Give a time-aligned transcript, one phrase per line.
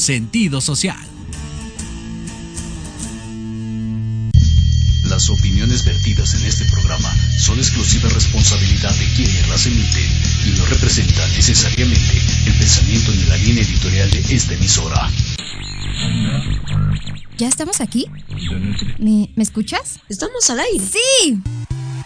[0.00, 0.96] Sentido social.
[5.04, 10.10] Las opiniones vertidas en este programa son exclusiva responsabilidad de quienes las emiten
[10.46, 15.10] y no representan necesariamente el pensamiento ni la línea editorial de esta emisora.
[17.36, 18.06] ¿Ya estamos aquí?
[18.98, 20.00] ¿Me, ¿me escuchas?
[20.08, 20.82] Estamos al aire.
[20.82, 21.42] ¡Sí!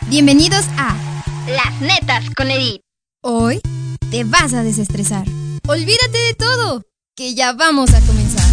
[0.08, 0.96] Bienvenidos a
[1.46, 2.80] Las Netas con Edith.
[3.22, 3.60] Hoy
[4.10, 5.24] te vas a desestresar.
[5.68, 6.82] Olvídate de todo,
[7.16, 8.43] que ya vamos a comenzar.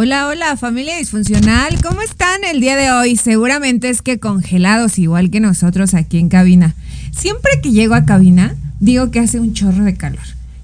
[0.00, 3.16] Hola, hola familia disfuncional, ¿cómo están el día de hoy?
[3.16, 6.76] Seguramente es que congelados igual que nosotros aquí en cabina.
[7.10, 10.22] Siempre que llego a cabina, digo que hace un chorro de calor.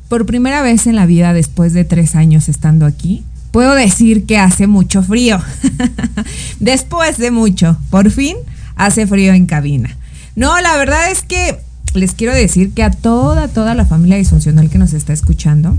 [0.09, 4.39] Por primera vez en la vida después de tres años estando aquí, puedo decir que
[4.39, 5.43] hace mucho frío.
[6.61, 8.37] después de mucho, por fin
[8.77, 9.97] hace frío en cabina.
[10.37, 11.59] No, la verdad es que
[11.93, 15.77] les quiero decir que a toda, toda la familia disfuncional que nos está escuchando,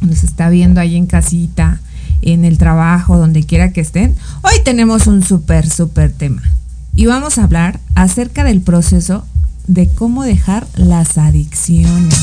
[0.00, 1.80] nos está viendo ahí en casita,
[2.22, 6.42] en el trabajo, donde quiera que estén, hoy tenemos un súper, súper tema.
[6.94, 9.26] Y vamos a hablar acerca del proceso
[9.66, 12.14] de cómo dejar las adicciones.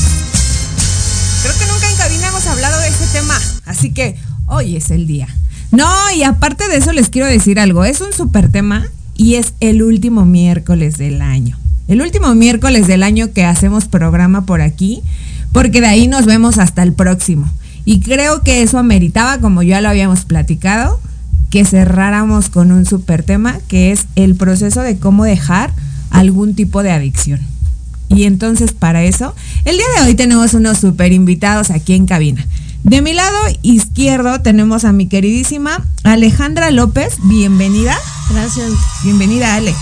[1.42, 5.06] Creo que nunca en cabina hemos hablado de este tema, así que hoy es el
[5.06, 5.28] día.
[5.70, 9.54] No, y aparte de eso les quiero decir algo, es un súper tema y es
[9.60, 11.58] el último miércoles del año.
[11.88, 15.02] El último miércoles del año que hacemos programa por aquí,
[15.52, 17.50] porque de ahí nos vemos hasta el próximo.
[17.84, 21.00] Y creo que eso ameritaba, como ya lo habíamos platicado,
[21.50, 25.72] que cerráramos con un súper tema, que es el proceso de cómo dejar
[26.10, 27.40] algún tipo de adicción.
[28.08, 29.34] Y entonces para eso,
[29.64, 32.46] el día de hoy tenemos unos súper invitados aquí en cabina.
[32.82, 37.96] De mi lado izquierdo tenemos a mi queridísima Alejandra López, bienvenida.
[38.30, 38.72] Gracias.
[39.04, 39.74] Bienvenida Ale.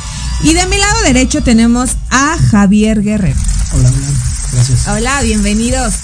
[0.42, 3.38] Y de mi lado derecho tenemos a Javier Guerrero.
[3.72, 4.06] Hola, hola.
[4.52, 4.88] Gracias.
[4.88, 5.94] Hola, bienvenidos.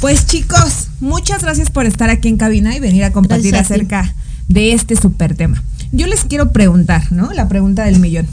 [0.00, 3.74] Pues chicos, muchas gracias por estar aquí en cabina y venir a compartir Gracias a
[3.74, 3.80] ti.
[3.80, 4.14] acerca
[4.48, 5.62] de este súper tema.
[5.92, 7.32] Yo les quiero preguntar, ¿no?
[7.32, 8.26] La pregunta del millón.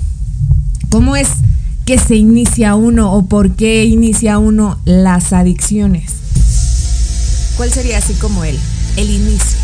[0.89, 1.29] ¿Cómo es
[1.85, 6.11] que se inicia uno o por qué inicia uno las adicciones?
[7.55, 8.57] ¿Cuál sería así como el,
[8.97, 9.57] el inicio?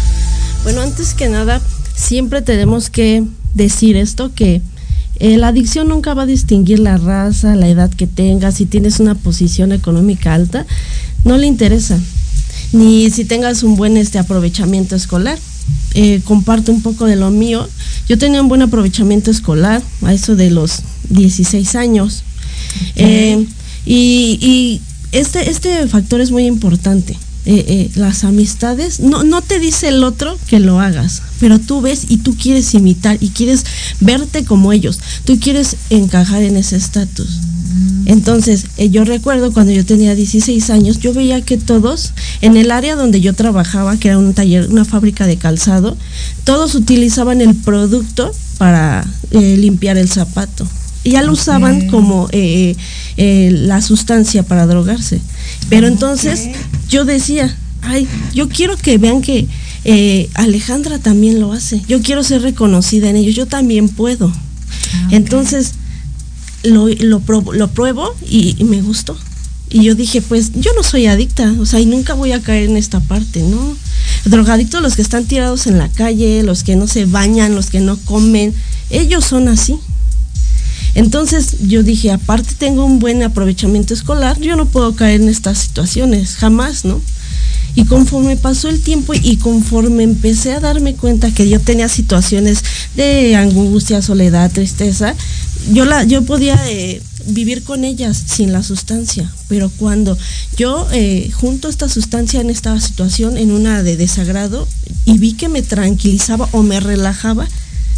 [0.64, 1.62] Bueno, antes que nada,
[1.96, 3.24] siempre tenemos que
[3.54, 4.62] decir esto que
[5.20, 9.00] eh, la adicción nunca va a distinguir la raza, la edad que tengas, si tienes
[9.00, 10.66] una posición económica alta,
[11.28, 12.00] no le interesa.
[12.72, 15.38] Ni si tengas un buen este aprovechamiento escolar.
[15.94, 17.68] Eh, comparto un poco de lo mío.
[18.08, 22.24] Yo tenía un buen aprovechamiento escolar, a eso de los 16 años.
[22.96, 23.46] Eh,
[23.86, 24.82] y, y
[25.12, 27.18] este, este factor es muy importante.
[27.50, 31.80] Eh, eh, las amistades, no, no te dice el otro que lo hagas, pero tú
[31.80, 33.66] ves y tú quieres imitar y quieres
[34.02, 37.40] verte como ellos, tú quieres encajar en ese estatus.
[38.08, 42.72] Entonces, eh, yo recuerdo cuando yo tenía 16 años, yo veía que todos, en el
[42.72, 45.98] área donde yo trabajaba, que era un taller, una fábrica de calzado,
[46.46, 50.66] todos utilizaban el producto para eh, limpiar el zapato.
[51.04, 52.78] Y ya lo usaban como eh,
[53.18, 55.20] la sustancia para drogarse.
[55.70, 56.48] Pero entonces
[56.88, 59.48] yo decía, ay, yo quiero que vean que
[60.34, 61.82] Alejandra también lo hace.
[61.90, 64.32] Yo quiero ser reconocida en ellos, yo también puedo.
[65.12, 65.74] Entonces
[66.72, 69.18] lo, lo, pruebo y, y me gustó.
[69.70, 72.70] Y yo dije, pues yo no soy adicta, o sea, y nunca voy a caer
[72.70, 73.76] en esta parte, ¿no?
[74.26, 77.82] Drogadictos los que están tirados en la calle, los que no se bañan, los que
[77.82, 78.54] no comen,
[78.90, 79.78] ellos son así.
[80.96, 85.58] Entonces yo dije, aparte tengo un buen aprovechamiento escolar, yo no puedo caer en estas
[85.60, 87.02] situaciones, jamás, ¿no?
[87.76, 92.64] Y conforme pasó el tiempo y conforme empecé a darme cuenta que yo tenía situaciones
[92.96, 95.14] de angustia, soledad, tristeza,
[95.72, 100.18] yo, la, yo podía eh, vivir con ellas sin la sustancia, pero cuando
[100.58, 104.68] yo eh, junto esta sustancia en esta situación, en una de desagrado,
[105.06, 107.48] y vi que me tranquilizaba o me relajaba,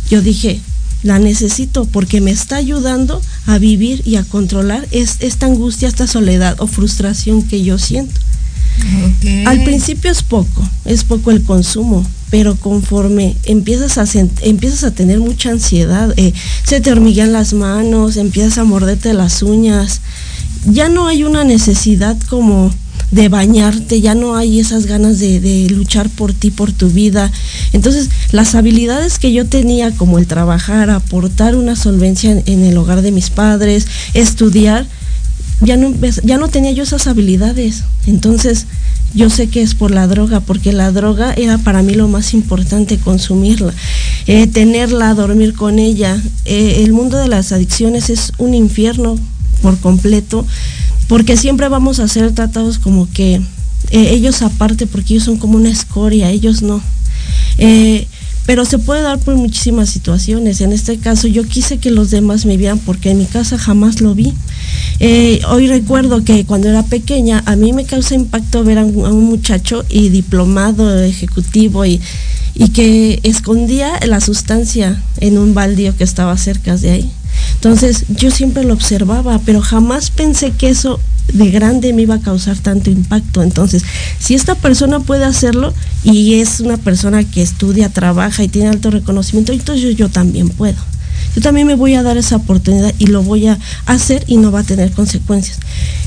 [0.09, 0.59] yo dije,
[1.03, 6.07] la necesito porque me está ayudando a vivir y a controlar es, esta angustia, esta
[6.07, 8.19] soledad o frustración que yo siento.
[9.45, 14.05] Al principio es poco, es poco el consumo, pero conforme empiezas a,
[14.41, 16.33] empiezas a tener mucha ansiedad, eh,
[16.63, 20.01] se te hormiguean las manos, empiezas a morderte las uñas,
[20.65, 22.71] ya no hay una necesidad como
[23.11, 27.31] de bañarte, ya no hay esas ganas de, luchar por ti, por tu vida.
[27.73, 33.01] Entonces, las habilidades que yo tenía, como el trabajar, aportar una solvencia en, el hogar
[33.01, 34.85] de mis padres, estudiar,
[35.61, 37.83] ya no, ya no tenía yo esas habilidades.
[38.07, 38.65] Entonces,
[39.13, 42.33] yo sé que es por la droga, porque la droga era para mí lo más
[42.33, 43.73] importante, consumirla,
[44.27, 46.21] eh, tenerla, dormir con ella.
[46.45, 49.17] Eh, el mundo de las adicciones es un infierno
[49.61, 50.45] por completo,
[51.07, 53.41] porque siempre vamos a ser tratados como que
[53.91, 56.81] eh, ellos aparte, porque ellos son como una escoria, ellos no.
[58.49, 60.59] Pero se puede dar por muchísimas situaciones.
[60.61, 64.01] En este caso yo quise que los demás me vieran porque en mi casa jamás
[64.01, 64.33] lo vi.
[64.99, 69.23] Eh, hoy recuerdo que cuando era pequeña a mí me causa impacto ver a un,
[69.25, 72.01] muchacho y diplomado ejecutivo y,
[72.55, 77.11] y que escondía la sustancia en un baldío que estaba cerca de ahí.
[77.59, 80.99] Entonces yo siempre lo observaba, pero jamás pensé que eso
[81.33, 83.43] de grande me iba a causar tanto impacto.
[83.43, 83.83] Entonces,
[84.17, 85.73] si esta persona puede hacerlo
[86.03, 90.77] y es una persona que estudia, trabaja y tiene alto reconocimiento, entonces yo también puedo
[91.35, 94.51] yo también me voy a dar esa oportunidad y lo voy a hacer y no
[94.51, 95.59] va a tener consecuencias.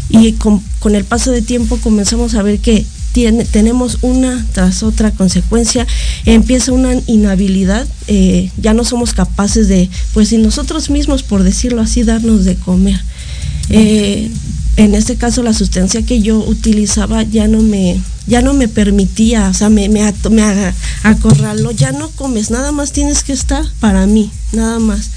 [0.09, 0.63] Y con,
[0.95, 5.87] el paso de tiempo comenzamos a ver que tenemos una tras otra consecuencia,
[6.25, 11.83] empieza una inhabilidad, eh, ya no somos capaces de, pues si nosotros mismos, por decirlo
[11.83, 13.01] así, darnos de comer.
[13.69, 14.31] Eh,
[14.77, 19.49] en este caso la sustancia que yo utilizaba ya no me, ya no me permitía,
[19.49, 20.01] o sea, me, me,
[20.31, 25.11] me acorraló, ya no comes, nada más tienes que estar para mí, nada más.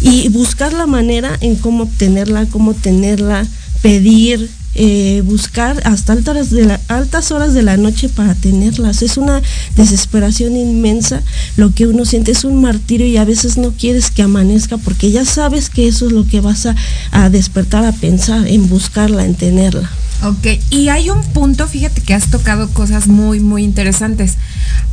[0.00, 3.46] Y buscar la manera en cómo obtenerla, cómo tenerla,
[3.86, 9.00] pedir, eh, buscar hasta altas, de altas horas de la noche para tenerlas.
[9.00, 9.40] Es una
[9.76, 11.22] desesperación inmensa
[11.56, 15.12] lo que uno siente, es un martirio y a veces no quieres que amanezca porque
[15.12, 16.74] ya sabes que eso es lo que vas a,
[17.12, 19.88] a despertar a pensar, en buscarla, en tenerla.
[20.24, 24.34] Ok, y hay un punto, fíjate que has tocado cosas muy, muy interesantes.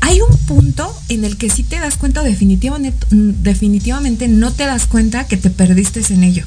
[0.01, 4.85] Hay un punto en el que sí te das cuenta, definitivamente, definitivamente no te das
[4.85, 6.45] cuenta que te perdiste en ello.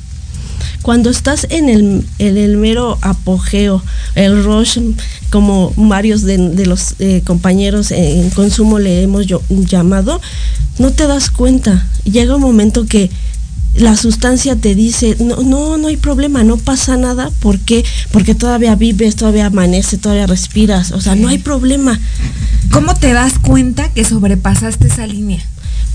[0.83, 3.83] Cuando estás en el, el mero apogeo,
[4.15, 4.79] el rush,
[5.31, 10.21] como varios de, los eh, compañeros en consumo le hemos llamado,
[10.79, 11.87] no te das cuenta.
[12.05, 13.11] Llega un momento que
[13.75, 17.85] la sustancia te dice, no, no, no hay problema, no pasa nada, ¿por qué?
[18.11, 22.01] Porque todavía vives, todavía amanece, todavía respiras, o sea, no hay problema.
[22.71, 25.43] ¿Cómo te das cuenta que sobrepasaste esa línea?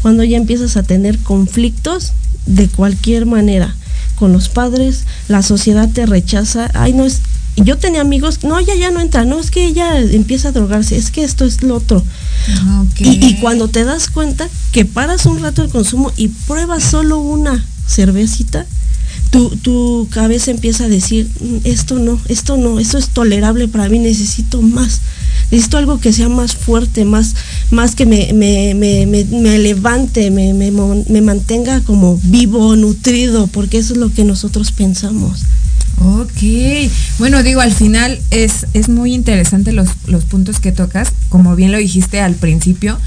[0.02, 2.14] Cuando ya empiezas a tener conflictos
[2.46, 3.76] de cualquier manera
[4.22, 7.22] con los padres, la sociedad te rechaza, ay, no es,
[7.56, 10.96] yo tenía amigos, no, ella ya no entra, no, es que ella empieza a drogarse,
[10.96, 12.04] es que esto es lo otro.
[12.48, 16.84] Ah, y, y, cuando te das cuenta que paras un rato el consumo y pruebas
[16.84, 18.68] solo una cervecita,
[19.32, 23.90] tu, tu cabeza empieza a decir, mm, esto no, esto no, esto es tolerable para
[23.90, 25.02] mí, necesito más.
[25.52, 27.36] Necesito algo que sea más fuerte, más,
[27.72, 34.00] más que me, me, me, me levante, me, mantenga como vivo, nutrido, porque eso es
[34.00, 35.42] lo que nosotros pensamos.
[36.00, 36.90] Ok,
[37.20, 41.72] bueno, digo, al final es, es muy interesante los, los puntos que tocas, como bien
[41.72, 42.98] lo dijiste al principio,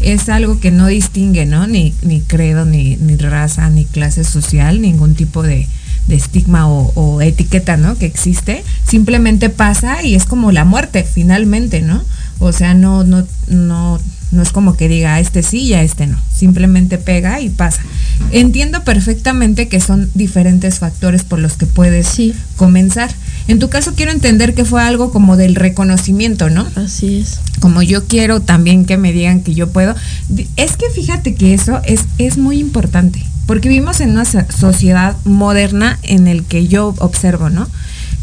[0.00, 1.66] es algo que no distingue, ¿no?
[1.66, 5.66] Ni, ni credo, ni, ni raza, ni clase social, ningún tipo de,
[6.08, 7.96] estigma o, etiqueta, ¿no?
[7.96, 8.64] Que existe.
[8.86, 12.02] Simplemente pasa y es como la muerte, finalmente, ¿no?
[12.38, 14.00] O sea, no, no, no,
[14.34, 16.18] no es como que diga, este sí y a este no.
[16.34, 17.82] Simplemente pega y pasa.
[18.32, 22.16] Entiendo perfectamente que son diferentes factores por los que puedes
[22.56, 23.10] comenzar.
[23.46, 26.66] En tu caso quiero entender que fue algo como del reconocimiento, ¿no?
[26.76, 27.40] Así es.
[27.60, 29.94] Como yo quiero también que me digan que yo puedo.
[30.56, 35.98] Es que fíjate que eso es, es muy importante, porque vivimos en una sociedad moderna
[36.02, 37.68] en el que yo observo, ¿no?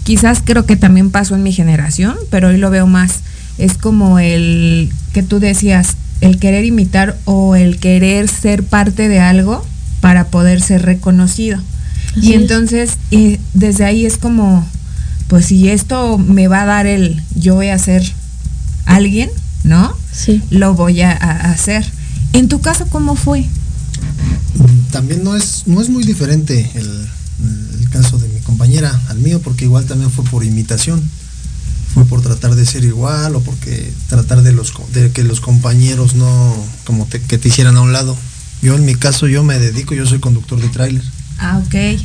[0.04, 3.20] Quizás creo que también pasó en mi generación, pero hoy lo veo más.
[3.58, 9.20] Es como el que tú decías, el querer imitar o el querer ser parte de
[9.20, 9.66] algo
[10.00, 11.60] para poder ser reconocido.
[12.16, 14.68] y entonces eh, desde ahí es como
[15.28, 18.04] pues si esto me va a dar el yo voy a ser
[18.86, 19.30] alguien,
[19.64, 19.96] ¿no?
[20.12, 20.42] Sí.
[20.50, 21.86] Lo voy a, hacer.
[22.34, 23.46] En tu caso, ¿cómo fue?
[24.92, 27.08] También no es, no es muy diferente el,
[27.90, 31.02] caso de mi compañera al mío, porque igual también fue por imitación.
[31.94, 36.16] Fue por tratar de ser igual o porque tratar de, los, de que los compañeros
[36.16, 38.16] no, como que te hicieran a un lado.
[38.62, 41.04] Yo en mi caso, yo me dedico, yo soy conductor de tráiler.
[41.38, 42.00] Ah, ok.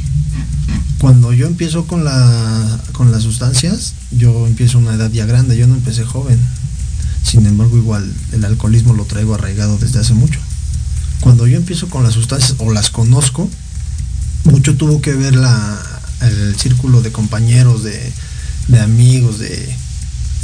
[0.99, 5.57] Cuando yo empiezo con, la, con las sustancias, yo empiezo a una edad ya grande,
[5.57, 6.41] yo no empecé joven.
[7.23, 10.41] Sin embargo, igual el alcoholismo lo traigo arraigado desde hace mucho.
[11.21, 13.49] Cuando yo empiezo con las sustancias o las conozco,
[14.45, 15.79] mucho tuvo que ver la,
[16.21, 18.13] el círculo de compañeros, de,
[18.81, 19.75] amigos, de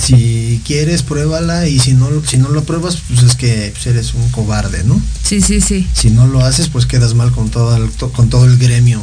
[0.05, 4.15] Si quieres, pruébala y si no, si no lo pruebas, pues es que pues, eres
[4.15, 5.01] un cobarde, ¿no?
[5.25, 5.87] Sí, sí, sí.
[5.95, 9.01] Si no lo haces, pues quedas mal con todo el, con todo el gremio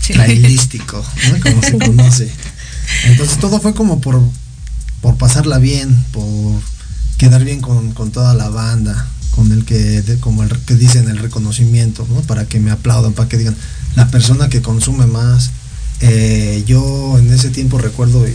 [0.00, 0.14] Sí.
[0.14, 1.40] trailístico, ¿no?
[1.42, 2.32] Como se conoce.
[3.04, 4.18] Entonces todo fue como por,
[5.02, 6.60] por pasarla bien, por
[7.18, 11.08] quedar bien con, con toda la banda, con el que, de- como el que dicen
[11.08, 12.20] el reconocimiento, ¿no?
[12.22, 13.56] Para que me aplaudan, para que digan,
[13.96, 15.50] la persona que consume más.
[16.00, 18.34] Eh, yo en ese tiempo recuerdo, y,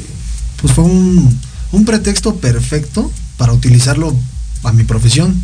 [0.62, 1.38] pues fue un,
[1.71, 4.15] un pretexto perfecto para utilizarlo
[4.63, 5.41] a mi profesión,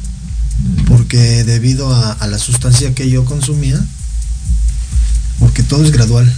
[0.88, 3.84] porque debido a, a la sustancia que yo consumía,
[5.40, 6.32] porque todo es gradual.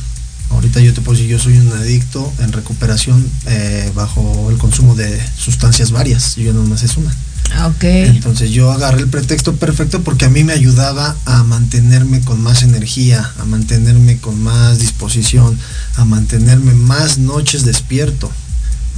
[0.50, 4.96] Ahorita yo te puedo decir, yo soy un adicto en recuperación eh, bajo el consumo
[4.96, 7.14] de sustancias varias, yo no más es una.
[7.56, 7.84] Ah, Ok.
[7.84, 12.64] Entonces yo agarré el pretexto perfecto porque a mí me ayudaba a mantenerme con más
[12.64, 15.58] energía, a mantenerme con más disposición,
[15.96, 18.32] a mantenerme más noches despierto.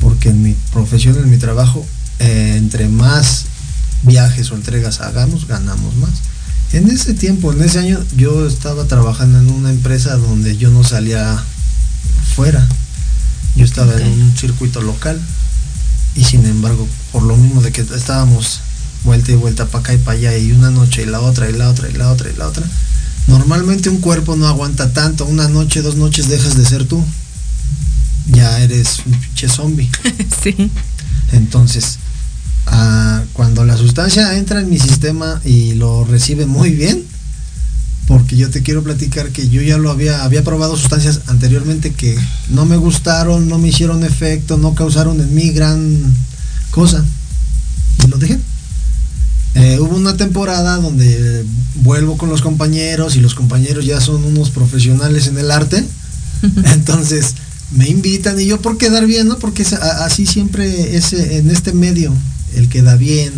[0.02, 1.86] Porque en mi profesión, en mi trabajo,
[2.20, 3.46] eh, entre más
[4.04, 6.12] viajes o entregas hagamos, ganamos más.
[6.74, 10.84] En ese tiempo, en ese año, yo estaba trabajando en una empresa donde yo no
[10.84, 11.42] salía
[12.36, 12.68] fuera.
[13.56, 15.20] Yo estaba en un circuito local
[16.16, 18.62] y sin embargo, por lo mismo de que estábamos
[19.04, 21.54] vuelta y vuelta para acá y para allá y una noche y la otra y
[21.54, 22.64] la otra y la otra y la otra,
[23.28, 27.04] normalmente un cuerpo no aguanta tanto, una noche, dos noches dejas de ser tú.
[28.32, 29.90] Ya eres un pinche zombie.
[30.44, 30.72] sí.
[31.32, 32.00] Entonces,
[32.66, 37.06] ah, cuando la sustancia entra en mi sistema y lo recibe muy bien,
[38.08, 42.16] porque yo te quiero platicar que yo ya lo había, había probado sustancias anteriormente que
[42.50, 46.14] no me gustaron, no me hicieron efecto, no causaron en mí gran
[46.72, 47.04] cosa.
[48.04, 48.38] Y lo dejé.
[49.56, 54.50] Eh, hubo una temporada donde vuelvo con los compañeros y los compañeros ya son unos
[54.52, 55.84] profesionales en el arte.
[56.74, 57.34] Entonces
[57.72, 59.40] me invitan y yo por quedar bien, ¿no?
[59.40, 62.14] Porque es a- así siempre es eh, en este medio,
[62.56, 63.32] el que da bien,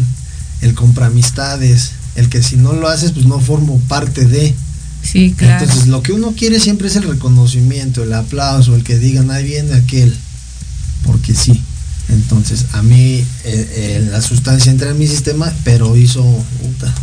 [0.61, 4.53] el compra amistades, el que si no lo haces pues no formo parte de.
[5.01, 5.63] Sí, claro.
[5.63, 9.45] Entonces lo que uno quiere siempre es el reconocimiento, el aplauso, el que digan, ahí
[9.45, 10.13] viene aquel,
[11.05, 11.61] porque sí.
[12.09, 16.23] Entonces a mí eh, eh, la sustancia entra en mi sistema, pero hizo,
[16.61, 16.93] puta,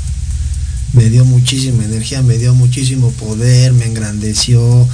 [0.92, 4.88] me dio muchísima energía, me dio muchísimo poder, me engrandeció,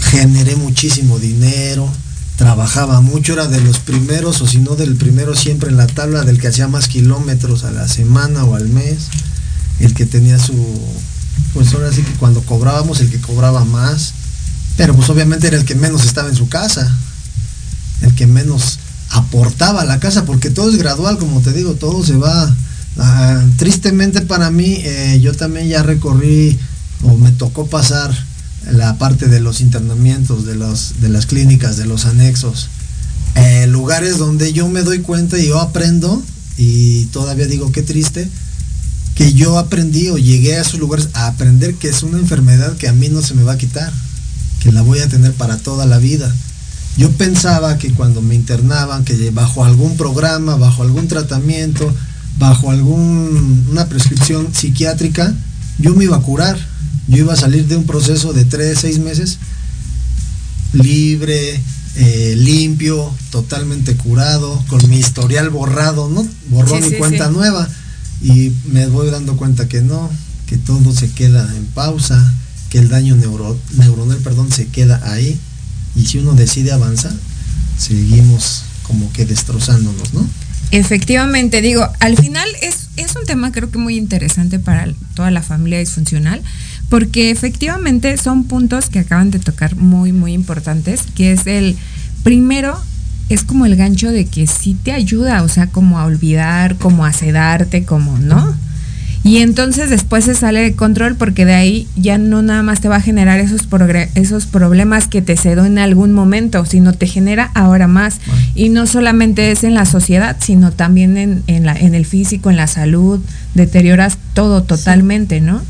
[0.00, 1.90] generé muchísimo dinero,
[2.36, 6.22] trabajaba mucho, era de los primeros, o si no del primero siempre en la tabla
[6.22, 9.08] del que hacía más kilómetros a la semana o al mes,
[9.80, 10.54] el que tenía su,
[11.54, 14.12] pues ahora sí que cuando cobrábamos el que cobraba más,
[14.76, 16.96] pero pues obviamente era el que menos estaba en su casa,
[18.02, 18.78] el que menos
[19.10, 22.54] aportaba a la casa, porque todo es gradual, como te digo, todo se va.
[22.98, 26.58] ah, tristemente para mí, eh, yo también ya recorrí
[27.02, 28.12] o me tocó pasar
[28.70, 32.68] la parte de los internamientos, de, los, de las clínicas, de los anexos,
[33.34, 36.22] eh, lugares donde yo me doy cuenta y yo aprendo,
[36.56, 38.28] y todavía digo qué triste,
[39.18, 42.86] que yo aprendí o llegué a esos lugares a aprender que es una enfermedad que
[42.86, 43.92] a mí no se me va a quitar,
[44.60, 46.32] que la voy a tener para toda la vida.
[46.96, 51.92] Yo pensaba que cuando me internaban, que bajo algún programa, bajo algún tratamiento,
[52.38, 55.34] bajo alguna prescripción psiquiátrica,
[55.78, 56.56] yo me iba a curar.
[57.08, 59.38] Yo iba a salir de un proceso de tres, seis meses
[60.72, 61.60] libre,
[61.96, 66.22] eh, limpio, totalmente curado, con mi historial borrado, ¿no?
[66.22, 67.34] Sí, y sí, cuenta sí.
[67.34, 67.68] nueva.
[68.22, 70.10] Y me voy dando cuenta que no,
[70.46, 72.34] que todo se queda en pausa,
[72.70, 75.38] que el daño neuro- neuronal, perdón, se queda ahí.
[75.94, 77.14] Y si uno decide avanzar,
[77.78, 80.26] seguimos como que destrozándonos, ¿no?
[80.70, 85.42] Efectivamente, digo, al final es, es un tema creo que muy interesante para toda la
[85.42, 86.42] familia disfuncional,
[86.90, 91.76] porque efectivamente son puntos que acaban de tocar muy, muy importantes, que es el
[92.22, 92.78] primero,
[93.28, 97.04] es como el gancho de que sí te ayuda, o sea, como a olvidar, como
[97.04, 98.54] a sedarte, como, ¿no?
[99.24, 102.88] Y entonces después se sale de control porque de ahí ya no nada más te
[102.88, 103.68] va a generar esos,
[104.14, 108.20] esos problemas que te cedó en algún momento, sino te genera ahora más.
[108.54, 112.48] Y no solamente es en la sociedad, sino también en, en, la, en el físico,
[112.48, 113.20] en la salud,
[113.54, 115.60] deterioras todo totalmente, ¿no?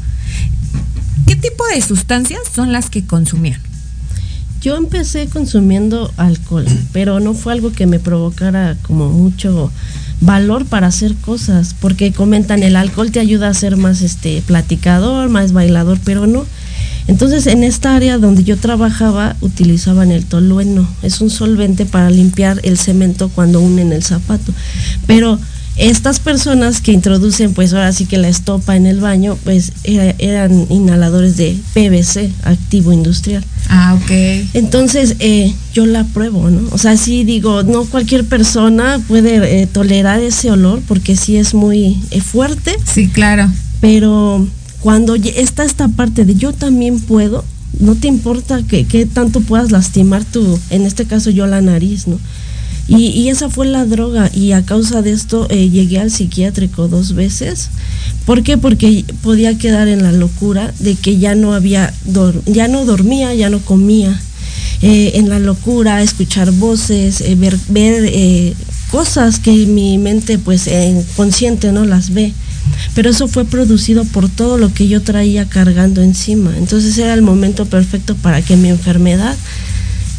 [1.27, 3.61] ¿Qué tipo de sustancias son las que consumían?
[4.61, 9.71] Yo empecé consumiendo alcohol, pero no fue algo que me provocara como mucho
[10.21, 15.29] valor para hacer cosas, porque comentan el alcohol te ayuda a ser más este platicador,
[15.29, 16.45] más bailador, pero no.
[17.07, 22.61] Entonces, en esta área donde yo trabajaba utilizaban el tolueno, es un solvente para limpiar
[22.65, 24.53] el cemento cuando unen el zapato.
[25.07, 25.39] Pero
[25.79, 30.67] estas personas que introducen, pues ahora sí que la estopa en el baño, pues eran
[30.71, 33.45] inhaladores de PVC, activo industrial.
[33.69, 34.11] Ah, ok.
[34.55, 36.69] Entonces, eh, yo la pruebo, ¿no?
[36.73, 41.55] O sea, sí digo, no cualquier persona puede eh, tolerar ese olor porque sí es
[41.55, 42.77] muy eh, fuerte.
[42.85, 43.49] Sí, claro.
[43.81, 44.49] Pero
[44.81, 47.45] cuando está esta parte de yo también puedo,
[47.79, 52.09] no te importa que, que tanto puedas lastimar tu, en este caso yo la nariz,
[52.09, 52.19] ¿no?
[52.89, 57.15] Y, esa fue la droga y a causa de esto eh, llegué al psiquiátrico dos
[57.15, 57.69] veces.
[58.25, 58.57] ¿Por qué?
[58.57, 61.93] Porque podía quedar en la locura de que ya no había,
[62.47, 64.19] ya no dormía, ya no comía.
[64.81, 68.55] Eh, en la locura, escuchar voces, eh, ver, ver
[68.91, 70.71] cosas que mi mente pues
[71.15, 72.33] consciente no las ve.
[72.95, 76.57] Pero eso fue producido por todo lo que yo traía cargando encima.
[76.57, 79.37] Entonces era el momento perfecto para que mi enfermedad,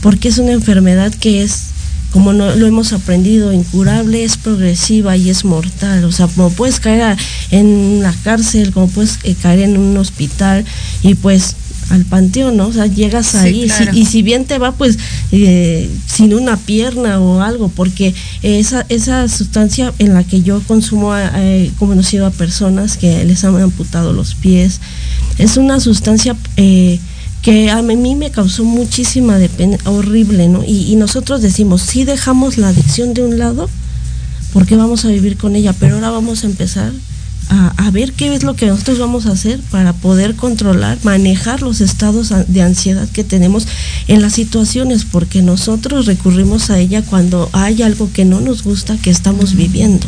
[0.02, 1.69] porque es una enfermedad que es
[2.12, 6.04] como no, lo hemos aprendido, incurable, es progresiva y es mortal.
[6.06, 7.18] O sea, como puedes caer
[7.52, 10.66] en la cárcel, como puedes eh, caer en un hospital
[11.04, 11.56] y pues
[11.90, 12.68] al panteón, ¿no?
[12.68, 15.00] O sea, llegas ahí y si bien te va pues
[15.32, 21.16] eh, sin una pierna o algo, porque esa, esa sustancia en la que yo consumo,
[21.16, 24.82] he conocido a personas que les han amputado los pies,
[25.38, 26.36] es una sustancia...
[26.58, 27.00] Eh,
[27.42, 30.64] que a mí me causó muchísima dependencia, horrible, ¿no?
[30.66, 33.70] Y, nosotros decimos, si dejamos la adicción de un lado,
[34.54, 36.92] porque vamos a vivir con ella, pero ahora vamos a empezar
[37.50, 41.82] a, ver qué es lo que nosotros vamos a hacer para poder controlar, manejar los
[41.82, 43.68] estados de ansiedad que tenemos
[44.08, 48.98] en las situaciones, porque nosotros recurrimos a ella cuando hay algo que no nos gusta
[48.98, 50.08] que estamos viviendo.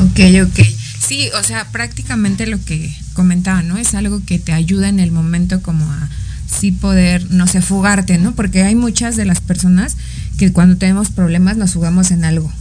[0.00, 0.79] Ok, ok.
[1.00, 3.78] Sí, o sea, prácticamente lo que comentaba, ¿no?
[3.78, 6.08] Es algo que te ayuda en el momento como a
[6.46, 8.32] sí poder, no sé, fugarte, ¿no?
[8.32, 9.96] Porque hay muchas de las personas
[10.38, 12.52] que cuando tenemos problemas nos fugamos en algo,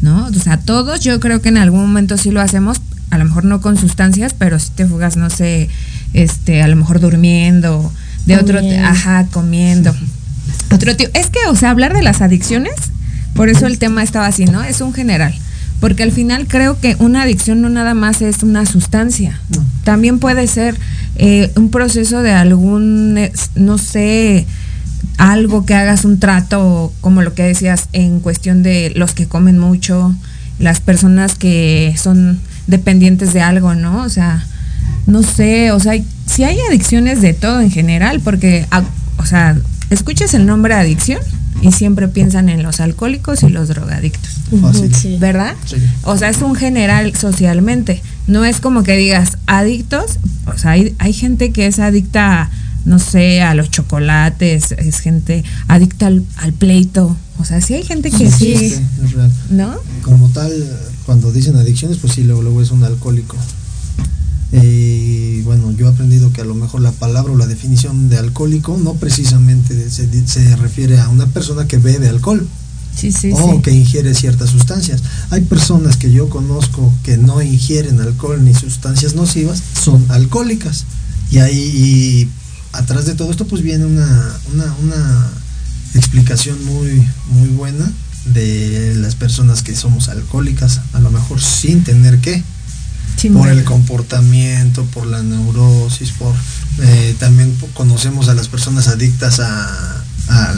[0.00, 0.26] ¿no?
[0.26, 2.80] O sea, todos yo creo que en algún momento sí lo hacemos,
[3.10, 5.68] a lo mejor no con sustancias, pero sí te fugas, no sé,
[6.14, 7.92] este, a lo mejor durmiendo,
[8.26, 9.94] de otro, ajá, comiendo.
[10.72, 12.74] Otro tío, es que, o sea, hablar de las adicciones,
[13.34, 14.62] por eso el tema estaba así, ¿no?
[14.62, 15.34] Es un general.
[15.84, 19.38] Porque al final creo que una adicción no nada más es una sustancia.
[19.84, 20.78] También puede ser
[21.16, 23.20] eh, un proceso de algún,
[23.54, 24.46] no sé,
[25.18, 29.58] algo que hagas un trato, como lo que decías, en cuestión de los que comen
[29.58, 30.16] mucho,
[30.58, 34.04] las personas que son dependientes de algo, ¿no?
[34.04, 34.42] O sea,
[35.06, 38.84] no sé, o sea, si hay adicciones de todo en general, porque, ah,
[39.18, 39.54] o sea,
[39.94, 41.20] escuchas el nombre adicción
[41.62, 44.30] y siempre piensan en los alcohólicos y los drogadictos.
[45.18, 45.54] ¿Verdad?
[46.02, 48.02] O sea, es un general socialmente.
[48.26, 50.18] No es como que digas adictos.
[50.46, 52.50] O sea, hay, hay gente que es adicta,
[52.84, 56.22] no sé, a los chocolates, es gente adicta al,
[56.58, 57.16] pleito.
[57.38, 58.52] O sea, sí hay gente que sí.
[58.52, 59.32] es real.
[59.50, 59.74] ¿No?
[60.02, 60.52] Como tal,
[61.06, 63.36] cuando dicen adicciones, pues sí, luego, luego es un alcohólico.
[64.52, 64.93] Eh,
[65.44, 68.78] bueno, yo he aprendido que a lo mejor la palabra o la definición de alcohólico
[68.82, 72.46] no precisamente se, refiere a una persona que bebe alcohol.
[73.32, 75.02] o que ingiere ciertas sustancias.
[75.30, 80.84] Hay personas que yo conozco que no ingieren alcohol ni sustancias nocivas, son alcohólicas.
[81.30, 82.28] Y ahí,
[82.72, 84.38] atrás de todo esto, pues viene una,
[84.82, 85.30] una,
[85.94, 87.90] explicación muy, muy buena
[88.32, 92.42] de las personas que somos alcohólicas, a lo mejor sin tener que
[93.32, 96.34] por el comportamiento, por la neurosis, por
[96.82, 100.00] eh, también conocemos a las personas adictas a,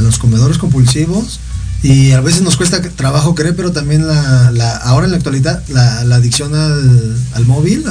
[0.00, 1.40] los comedores compulsivos
[1.82, 6.14] y a veces nos cuesta trabajo creer, pero también la, ahora en la actualidad la,
[6.14, 7.84] adicción al, móvil,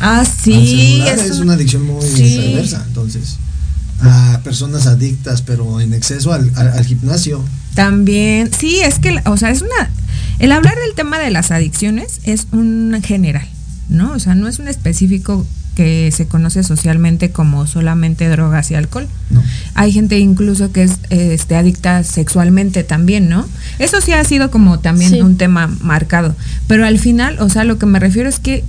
[0.00, 3.36] ah, sí, es, una adicción muy perversa, entonces
[4.00, 7.42] a personas adictas, pero en exceso al, al, gimnasio.
[7.74, 9.90] También, sí, es que, o sea, es una,
[10.38, 13.48] el hablar del tema de las adicciones es un general.
[13.88, 14.12] ¿No?
[14.12, 19.08] O sea, no es un específico que se conoce socialmente como solamente drogas y alcohol.
[19.74, 23.46] Hay gente incluso que es este, adicta sexualmente también, ¿no?
[23.78, 26.36] Eso sí ha sido como también un tema marcado.
[26.68, 28.64] Pero al final, o sea, lo que me refiero es que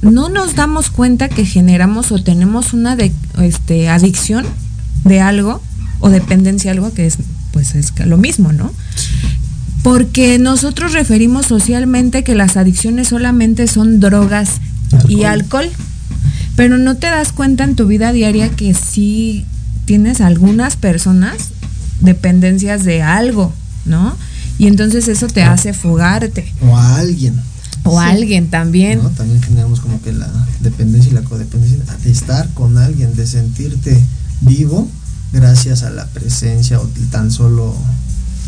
[0.00, 4.46] no nos damos cuenta que generamos o tenemos una de, este, adicción
[5.04, 5.60] de algo
[6.00, 7.18] o dependencia de algo que es
[7.52, 8.72] pues es lo mismo, ¿no?
[9.82, 14.60] Porque nosotros referimos socialmente que las adicciones solamente son drogas
[15.08, 15.68] y alcohol,
[16.56, 19.44] pero no te das cuenta en tu vida diaria que sí
[19.84, 21.50] tienes algunas personas
[22.00, 23.52] dependencias de algo,
[23.84, 24.16] ¿no?
[24.58, 26.52] Y entonces eso te hace fugarte.
[26.62, 27.34] O a alguien.
[27.84, 29.00] O a alguien también.
[29.16, 34.00] También generamos como que la dependencia y la codependencia de estar con alguien, de sentirte
[34.40, 34.88] vivo
[35.32, 37.74] gracias a la presencia o tan solo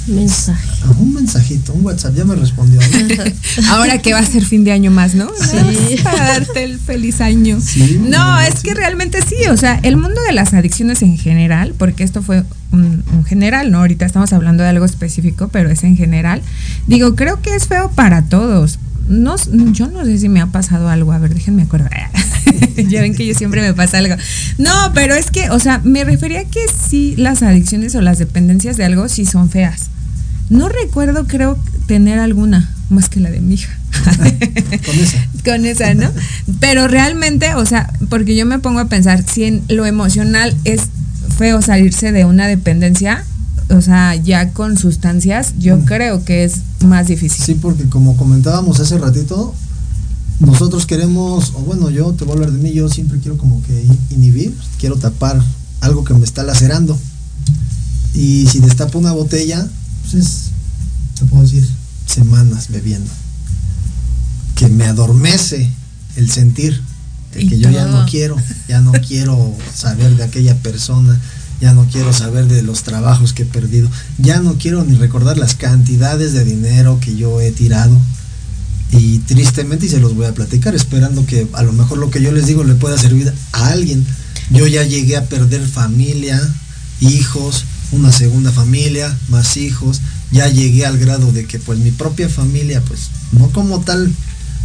[0.07, 0.69] Mensaje.
[0.99, 2.81] Un mensajito, un WhatsApp, ya me respondió.
[3.71, 5.29] Ahora que va a ser fin de año más, ¿no?
[5.29, 5.97] Sí.
[6.03, 7.59] Para darte el feliz año.
[7.61, 8.69] Sí, no, es sí.
[8.69, 12.45] que realmente sí, o sea, el mundo de las adicciones en general, porque esto fue
[12.71, 13.79] un, un general, ¿no?
[13.79, 16.43] Ahorita estamos hablando de algo específico, pero es en general.
[16.87, 18.79] Digo, creo que es feo para todos.
[19.09, 19.37] No,
[19.73, 22.11] yo no sé si me ha pasado algo, a ver, déjenme acordar.
[22.89, 24.17] ya ven que yo siempre me pasa algo.
[24.59, 28.19] No, pero es que, o sea, me refería a que sí las adicciones o las
[28.19, 29.91] dependencias de algo sí son feas.
[30.51, 33.77] No recuerdo, creo, tener alguna, más que la de mi hija.
[34.85, 35.27] Con esa.
[35.45, 36.11] Con esa, ¿no?
[36.61, 40.83] Pero realmente, o sea, porque yo me pongo a pensar, si en lo emocional es
[41.39, 43.25] feo salirse de una dependencia,
[43.71, 47.45] o sea, ya con sustancias, yo creo que es más difícil.
[47.45, 49.55] Sí, porque como comentábamos hace ratito,
[50.41, 53.63] nosotros queremos, o bueno, yo te voy a hablar de mí, yo siempre quiero como
[53.63, 55.41] que in- inhibir, quiero tapar
[55.81, 56.99] algo que me está lacerando.
[58.15, 59.67] Y si destapo una botella,
[60.11, 60.51] pues es,
[61.19, 61.69] te puedo decir,
[62.07, 63.11] semanas bebiendo.
[64.57, 65.71] Que me adormece
[66.17, 66.81] el sentir
[67.35, 68.37] de que yo ya no quiero,
[68.69, 71.21] ya no quiero saber de aquella persona,
[71.61, 75.39] ya no quiero saber de los trabajos que he perdido, ya no quiero ni recordar
[75.39, 77.99] las cantidades de dinero que yo he tirado.
[78.93, 82.23] Y tristemente, y se los voy a platicar, esperando que a lo mejor lo que
[82.23, 84.07] yo les digo le pueda servir a alguien.
[84.51, 86.41] Yo ya llegué a perder familia,
[87.01, 90.01] hijos, una segunda familia, más hijos.
[90.33, 94.13] Ya llegué al grado de que pues mi propia familia, pues no como tal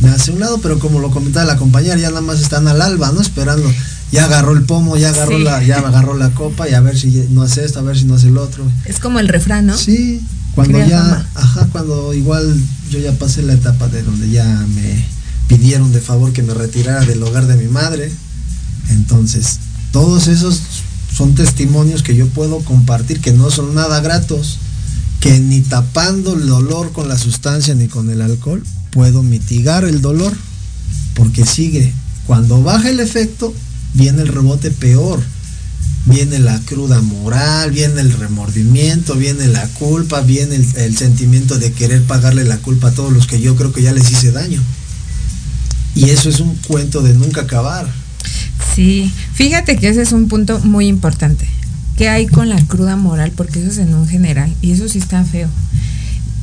[0.02, 2.82] me hace un lado, pero como lo comentaba la compañera, ya nada más están al
[2.82, 3.22] alba, ¿no?
[3.22, 3.72] Esperando.
[4.12, 5.44] Ya agarró el pomo, ya agarró Sí.
[5.44, 8.06] la, ya agarró la copa y a ver si no hace esto, a ver si
[8.06, 8.64] no hace el otro.
[8.86, 9.78] Es como el refrán, ¿no?
[9.78, 10.22] Sí,
[10.56, 11.28] cuando Crea ya, fama.
[11.36, 15.06] ajá, cuando igual yo ya pasé la etapa de donde ya me
[15.48, 18.12] pidieron de favor que me retirara del hogar de mi madre.
[18.90, 19.60] Entonces,
[19.92, 20.62] todos esos
[21.14, 24.60] son testimonios que yo puedo compartir que no son nada gratos,
[25.20, 30.02] que ni tapando el dolor con la sustancia ni con el alcohol puedo mitigar el
[30.02, 30.34] dolor,
[31.14, 31.94] porque sigue.
[32.26, 33.54] Cuando baja el efecto,
[33.94, 35.22] viene el rebote peor
[36.06, 41.72] viene la cruda moral, viene el remordimiento, viene la culpa, viene el, el sentimiento de
[41.72, 44.62] querer pagarle la culpa a todos los que yo creo que ya les hice daño.
[45.96, 47.88] Y eso es un cuento de nunca acabar.
[48.76, 51.48] Sí, fíjate que ese es un punto muy importante.
[51.96, 53.32] ¿Qué hay con la cruda moral?
[53.34, 55.48] Porque eso es en un general y eso sí está feo.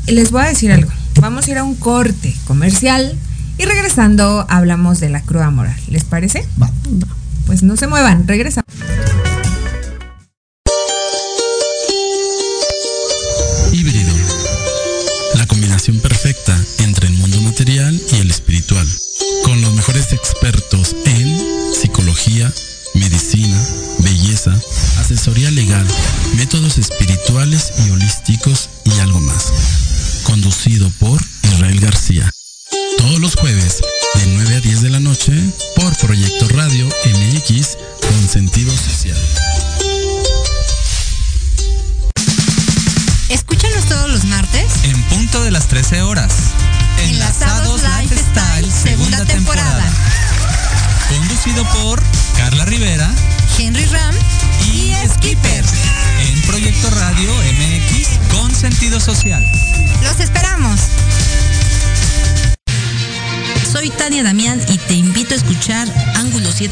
[0.07, 0.91] Les voy a decir algo.
[1.21, 3.15] Vamos a ir a un corte comercial
[3.59, 5.77] y regresando hablamos de la cruda moral.
[5.91, 6.47] ¿Les parece?
[6.61, 6.71] Va.
[7.45, 8.67] Pues no se muevan, regresamos.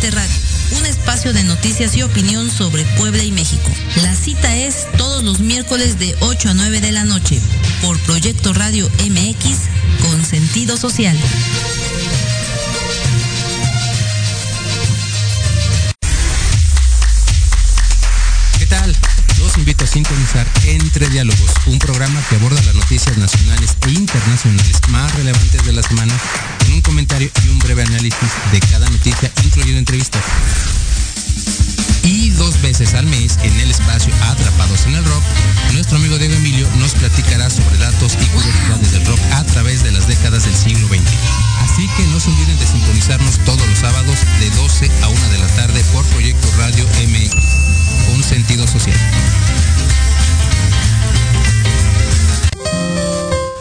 [0.00, 0.34] 7 Radio,
[0.80, 3.70] un espacio de noticias y opinión sobre Puebla y México.
[4.02, 7.40] La cita es todos los miércoles de 8 a 9 de la noche
[7.80, 9.68] por Proyecto Radio MX
[10.02, 11.16] con sentido social.
[19.82, 25.62] A sintonizar Entre Diálogos, un programa que aborda las noticias nacionales e internacionales más relevantes
[25.66, 26.14] de la semana,
[26.60, 30.22] con un comentario y un breve análisis de cada noticia, incluyendo entrevistas.
[32.02, 35.22] Y dos veces al mes, en el espacio Atrapados en el Rock,
[35.72, 39.92] nuestro amigo Diego Emilio nos platicará sobre datos y curiosidades del rock a través de
[39.92, 41.00] las décadas del siglo XX.
[41.60, 45.38] Así que no se olviden de sintonizarnos todos los sábados de 12 a 1 de
[45.38, 47.63] la tarde por Proyecto Radio MX,
[48.06, 48.96] con sentido social.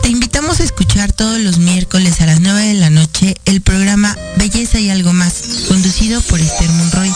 [0.02, 4.18] Te invitamos a escuchar todos los miércoles a las 9 de la noche el programa
[4.38, 5.34] Belleza y algo más,
[5.68, 7.12] conducido por Esther Monroy,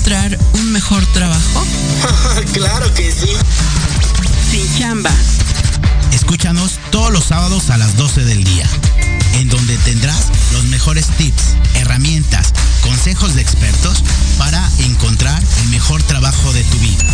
[0.00, 1.66] Encontrar un mejor trabajo?
[2.54, 3.28] claro que sí.
[4.50, 5.10] Sin chamba.
[6.12, 8.64] Escúchanos todos los sábados a las 12 del día,
[9.34, 14.02] en donde tendrás los mejores tips, herramientas, consejos de expertos
[14.38, 17.04] para encontrar el mejor trabajo de tu vida.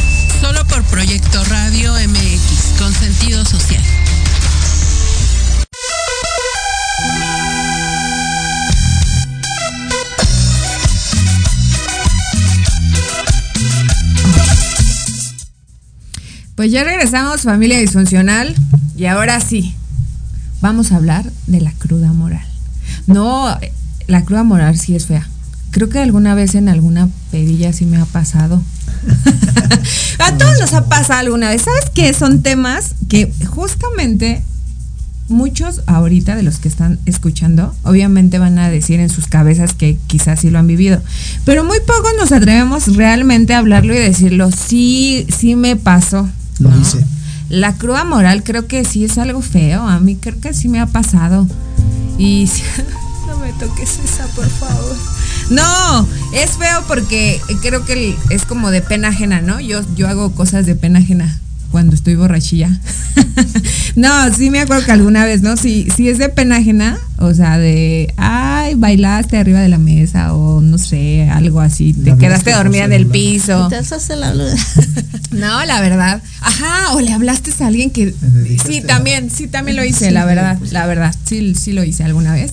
[0.40, 3.82] Solo por Proyecto Radio MX, con sentido social.
[16.56, 18.54] Pues ya regresamos, familia disfuncional,
[18.96, 19.74] y ahora sí,
[20.62, 22.46] vamos a hablar de la cruda moral.
[23.06, 23.54] No,
[24.06, 25.28] la cruda moral sí es fea.
[25.70, 28.62] Creo que alguna vez en alguna pedilla sí me ha pasado.
[30.18, 31.60] a todos nos ha pasado alguna vez.
[31.60, 32.14] ¿Sabes qué?
[32.14, 34.42] Son temas que justamente
[35.28, 39.98] muchos ahorita de los que están escuchando, obviamente van a decir en sus cabezas que
[40.06, 41.02] quizás sí lo han vivido,
[41.44, 46.30] pero muy pocos nos atrevemos realmente a hablarlo y decirlo, sí, sí me pasó.
[46.58, 47.04] Lo hice.
[47.48, 49.82] La cruda moral creo que sí es algo feo.
[49.82, 51.46] A mí creo que sí me ha pasado.
[52.18, 52.50] Y
[53.26, 54.96] no me toques esa, por favor.
[55.50, 59.60] No, es feo porque creo que es como de pena ajena, ¿no?
[59.60, 61.40] Yo, yo hago cosas de pena ajena
[61.70, 62.70] cuando estoy borrachilla.
[63.96, 65.56] no, sí me acuerdo que alguna vez, ¿no?
[65.56, 70.34] Si, si es de pena ajena, o sea, de, ay, bailaste arriba de la mesa
[70.34, 73.68] o no sé, algo así, te quedaste dormida en el piso.
[73.68, 74.32] Te hace la
[75.30, 76.22] No, la verdad.
[76.40, 78.14] Ajá, o le hablaste a alguien que...
[78.66, 82.32] Sí, también, sí, también lo hice, la verdad, la verdad, sí, sí lo hice alguna
[82.32, 82.52] vez.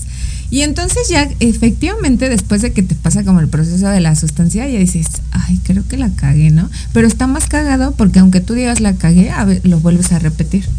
[0.54, 4.70] Y entonces ya efectivamente después de que te pasa como el proceso de la sustancia,
[4.70, 6.70] ya dices, ay, creo que la cagué, ¿no?
[6.94, 10.20] Pero está más cagado porque aunque tú digas la cagué, a ver, lo vuelves a
[10.20, 10.70] repetir.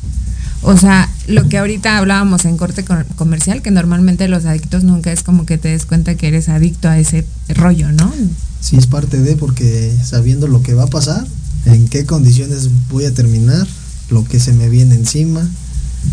[0.62, 2.85] O sea, lo que ahorita hablábamos en corte
[3.16, 6.89] comercial, que normalmente los adictos nunca es como que te des cuenta que eres adicto
[6.89, 8.14] a ese rollo, ¿no?
[8.61, 11.27] Sí, es parte de, porque sabiendo lo que va a pasar,
[11.66, 13.66] en qué condiciones voy a terminar,
[14.09, 15.45] lo que se me viene encima,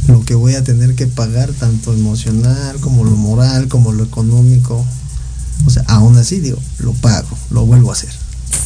[0.08, 4.86] lo que voy a tener que pagar, tanto emocional como lo moral, como lo económico.
[5.66, 8.10] O sea, aún así digo, lo pago, lo vuelvo a hacer.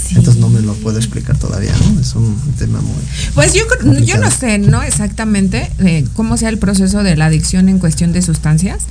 [0.10, 2.00] Entonces no me lo puedo explicar todavía, ¿no?
[2.00, 2.96] Es un tema muy...
[3.34, 3.64] Pues yo,
[4.04, 4.84] yo no sé, ¿no?
[4.84, 8.84] Exactamente eh, cómo sea el proceso de la adicción en cuestión de sustancias.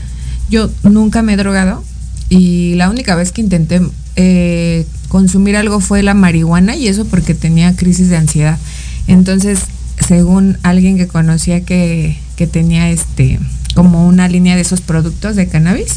[0.50, 1.84] Yo nunca me he drogado
[2.28, 3.80] y la única vez que intenté
[4.16, 8.58] eh, consumir algo fue la marihuana y eso porque tenía crisis de ansiedad.
[9.06, 9.60] Entonces,
[10.06, 13.38] según alguien que conocía que que tenía este
[13.74, 15.96] como una línea de esos productos de cannabis,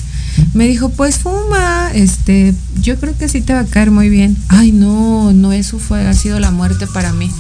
[0.54, 4.36] me dijo, pues fuma, este, yo creo que sí te va a caer muy bien.
[4.50, 7.32] Ay, no, no, eso fue, ha sido la muerte para mí.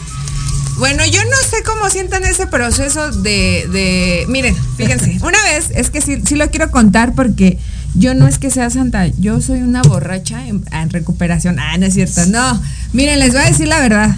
[0.77, 5.89] Bueno, yo no sé cómo sientan ese proceso de, de miren, fíjense, una vez, es
[5.89, 7.57] que sí, sí lo quiero contar porque
[7.95, 11.57] yo no es que sea santa, yo soy una borracha en, en recuperación.
[11.59, 12.61] Ah, no es cierto, no.
[12.93, 14.15] Miren, les voy a decir la verdad.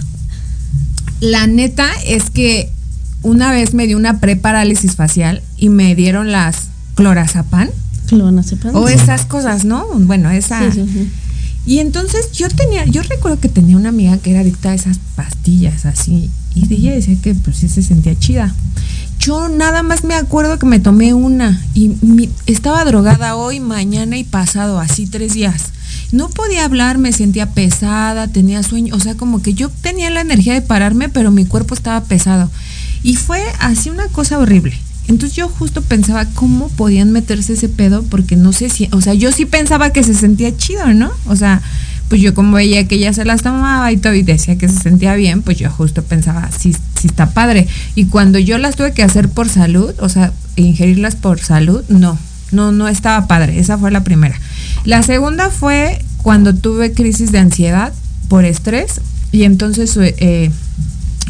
[1.20, 2.70] La neta es que
[3.22, 7.70] una vez me dio una preparálisis facial y me dieron las clorazapán.
[8.74, 9.86] O esas cosas, ¿no?
[9.86, 10.62] Bueno, esa.
[11.66, 14.98] Y entonces yo tenía, yo recuerdo que tenía una amiga que era adicta a esas
[15.14, 16.30] pastillas así.
[16.54, 18.54] Y ella decía que pues sí se sentía chida.
[19.18, 21.94] Yo nada más me acuerdo que me tomé una y
[22.46, 25.66] estaba drogada hoy, mañana y pasado, así tres días.
[26.12, 30.22] No podía hablar, me sentía pesada, tenía sueño, o sea, como que yo tenía la
[30.22, 32.50] energía de pararme, pero mi cuerpo estaba pesado.
[33.02, 34.76] Y fue así una cosa horrible.
[35.08, 39.14] Entonces yo justo pensaba cómo podían meterse ese pedo porque no sé si, o sea,
[39.14, 41.10] yo sí pensaba que se sentía chido, ¿no?
[41.26, 41.62] O sea,
[42.08, 44.78] pues yo como veía que ella se las tomaba y todo y decía que se
[44.78, 47.66] sentía bien, pues yo justo pensaba, sí, sí está padre.
[47.94, 52.18] Y cuando yo las tuve que hacer por salud, o sea, ingerirlas por salud, no,
[52.52, 53.58] no, no estaba padre.
[53.58, 54.38] Esa fue la primera.
[54.84, 57.92] La segunda fue cuando tuve crisis de ansiedad
[58.28, 59.00] por estrés
[59.32, 60.50] y entonces eh,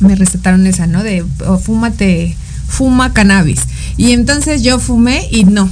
[0.00, 1.02] me recetaron esa, ¿no?
[1.02, 2.36] De oh, fúmate,
[2.66, 3.60] fuma cannabis.
[3.96, 5.70] Y entonces yo fumé y no,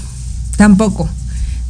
[0.57, 1.09] tampoco.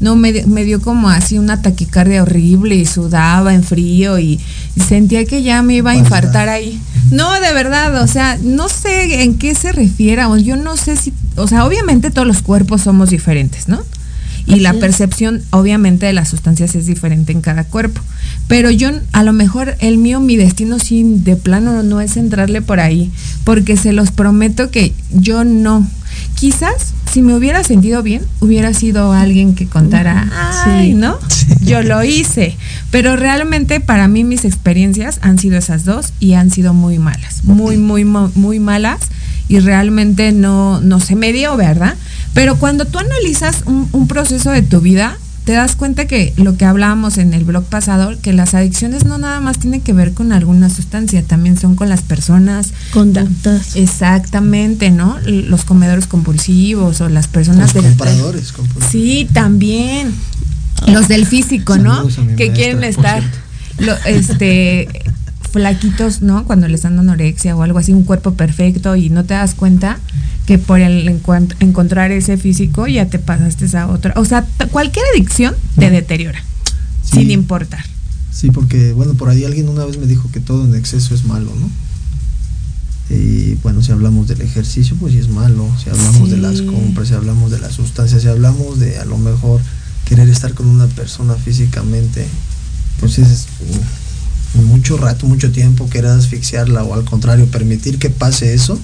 [0.01, 4.39] No, me, me, dio como así una taquicardia horrible y sudaba en frío y
[4.77, 6.81] sentía que ya me iba a infartar ahí.
[7.11, 10.95] No, de verdad, o sea, no sé en qué se refiera, o yo no sé
[10.95, 13.83] si, o sea, obviamente todos los cuerpos somos diferentes, ¿no?
[14.49, 18.01] Y la percepción, obviamente, de las sustancias es diferente en cada cuerpo.
[18.47, 22.63] Pero yo, a lo mejor, el mío, mi destino, sí, de plano, no es entrarle
[22.63, 23.11] por ahí.
[23.45, 25.87] Porque se los prometo que yo no.
[26.35, 30.31] Quizás, si me hubiera sentido bien, hubiera sido alguien que contara,
[30.65, 31.19] ay, ¿no?
[31.61, 32.57] Yo lo hice.
[32.91, 37.45] Pero realmente, para mí, mis experiencias han sido esas dos y han sido muy malas.
[37.45, 39.01] Muy, muy, muy malas.
[39.49, 41.95] Y realmente no, no se me dio, ¿verdad?
[42.35, 46.67] Pero cuando tú analizas un, proceso de tu vida, te das cuenta que lo que
[46.67, 50.33] hablábamos en el blog pasado, que las adicciones no nada más tienen que ver con
[50.33, 52.73] alguna sustancia, también son con las personas.
[52.93, 53.75] Conductas.
[53.75, 55.17] Exactamente, ¿no?
[55.25, 57.75] Los comedores compulsivos o las personas...
[57.75, 58.91] Los compradores compulsivos.
[58.91, 60.13] Sí, también.
[60.87, 62.07] Los del físico, ¿no?
[62.37, 63.23] Que quieren estar...
[64.05, 64.89] este
[65.49, 66.45] flaquitos, ¿no?
[66.45, 69.99] Cuando les dan anorexia o algo así, un cuerpo perfecto y no te das cuenta
[70.47, 71.09] que por el
[71.61, 74.15] encontrar ese físico ya te pasaste a otra.
[74.17, 76.43] O sea, cualquier adicción te deteriora,
[77.03, 77.85] sin importar.
[78.33, 81.25] Sí, porque, bueno, por ahí alguien una vez me dijo que todo en exceso es
[81.25, 81.69] malo, ¿no?
[83.11, 85.67] Y bueno, si hablamos del ejercicio, pues sí es malo.
[85.83, 89.17] Si hablamos de las compras, si hablamos de las sustancias, si hablamos de a lo
[89.17, 89.61] mejor
[90.05, 92.27] querer estar con una persona físicamente,
[93.01, 93.47] pues es
[94.55, 98.79] mucho rato, mucho tiempo querer asfixiarla o al contrario, permitir que pase eso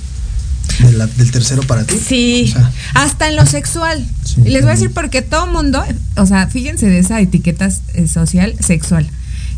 [1.16, 1.94] del tercero para ti.
[1.96, 2.54] Sí,
[2.94, 4.04] hasta en lo sexual.
[4.38, 5.82] y les voy a decir porque todo mundo,
[6.16, 9.08] o sea, fíjense de esa etiqueta eh, social sexual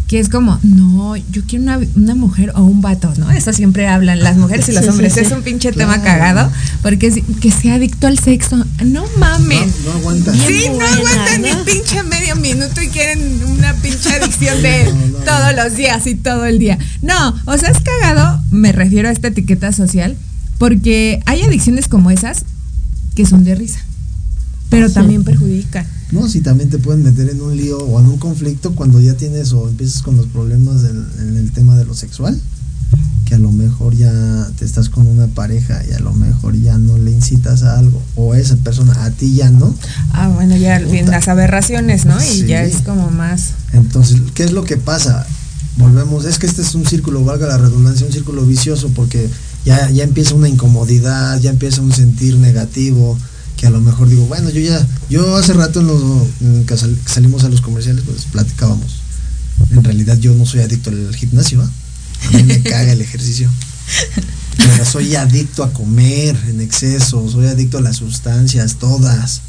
[0.09, 1.65] que es como, no, yo quiero
[1.97, 3.31] una, mujer o un vato, ¿no?
[3.33, 5.17] Eso siempre hablan las mujeres y los hombres.
[5.17, 6.51] Es un pinche tema cagado,
[6.83, 8.65] porque es, que sea adicto al sexo.
[8.85, 9.73] No mamen.
[9.85, 10.35] No, no aguantan.
[10.47, 14.93] Sí, no aguantan ni pinche medio minuto y quieren una pinche adicción de
[15.25, 16.79] todos los días y todo el día.
[17.03, 20.17] No, o sea, es cagado, me refiero a esta etiqueta social,
[20.59, 22.45] porque hay adicciones como esas
[23.17, 23.81] que son de risa,
[24.71, 25.87] pero también perjudican.
[26.13, 29.15] No, si también te pueden meter en un lío o en un conflicto cuando ya
[29.15, 32.41] tienes o empiezas con los problemas en, el tema de lo sexual,
[33.25, 34.13] que a lo mejor ya
[34.57, 38.01] te estás con una pareja y a lo mejor ya no le incitas a algo,
[38.15, 39.75] o esa persona a ti ya no.
[40.13, 42.17] Ah, bueno, ya las aberraciones, ¿no?
[42.23, 43.55] Y ya es como más.
[43.73, 45.27] Entonces, ¿qué es lo que pasa?
[45.77, 49.29] Volvemos, es que este es un círculo, valga la redundancia, un círculo vicioso, porque
[49.65, 53.19] ya, ya empieza una incomodidad, ya empieza un sentir negativo
[53.57, 56.77] que a lo mejor digo, bueno, yo ya, yo hace rato en los, que
[57.07, 59.01] salimos a los comerciales, pues platicábamos.
[59.71, 63.51] En realidad yo no soy adicto al gimnasio, a mí me caga el ejercicio.
[64.57, 69.43] Pero soy adicto a comer en exceso, soy adicto a las sustancias, todas.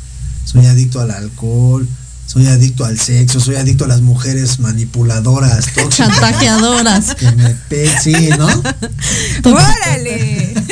[0.46, 1.88] Soy adicto al alcohol,
[2.28, 7.16] soy adicto al sexo, soy adicto a las mujeres manipuladoras, Chantajeadoras.
[7.16, 7.56] Que me
[8.04, 8.48] sí, ¿no?
[9.50, 10.54] ¡Órale!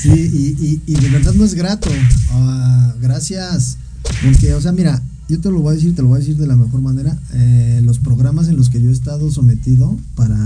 [0.00, 1.90] Sí, y, de verdad no es grato.
[2.30, 3.76] Ah, gracias.
[4.24, 6.38] Porque, o sea, mira, yo te lo voy a decir, te lo voy a decir
[6.38, 7.18] de la mejor manera.
[7.34, 10.38] Eh, los programas en los que yo he estado sometido para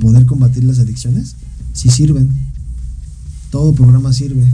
[0.00, 1.36] poder combatir las adicciones,
[1.74, 2.30] sí sirven.
[3.50, 4.50] Todo programa sirve.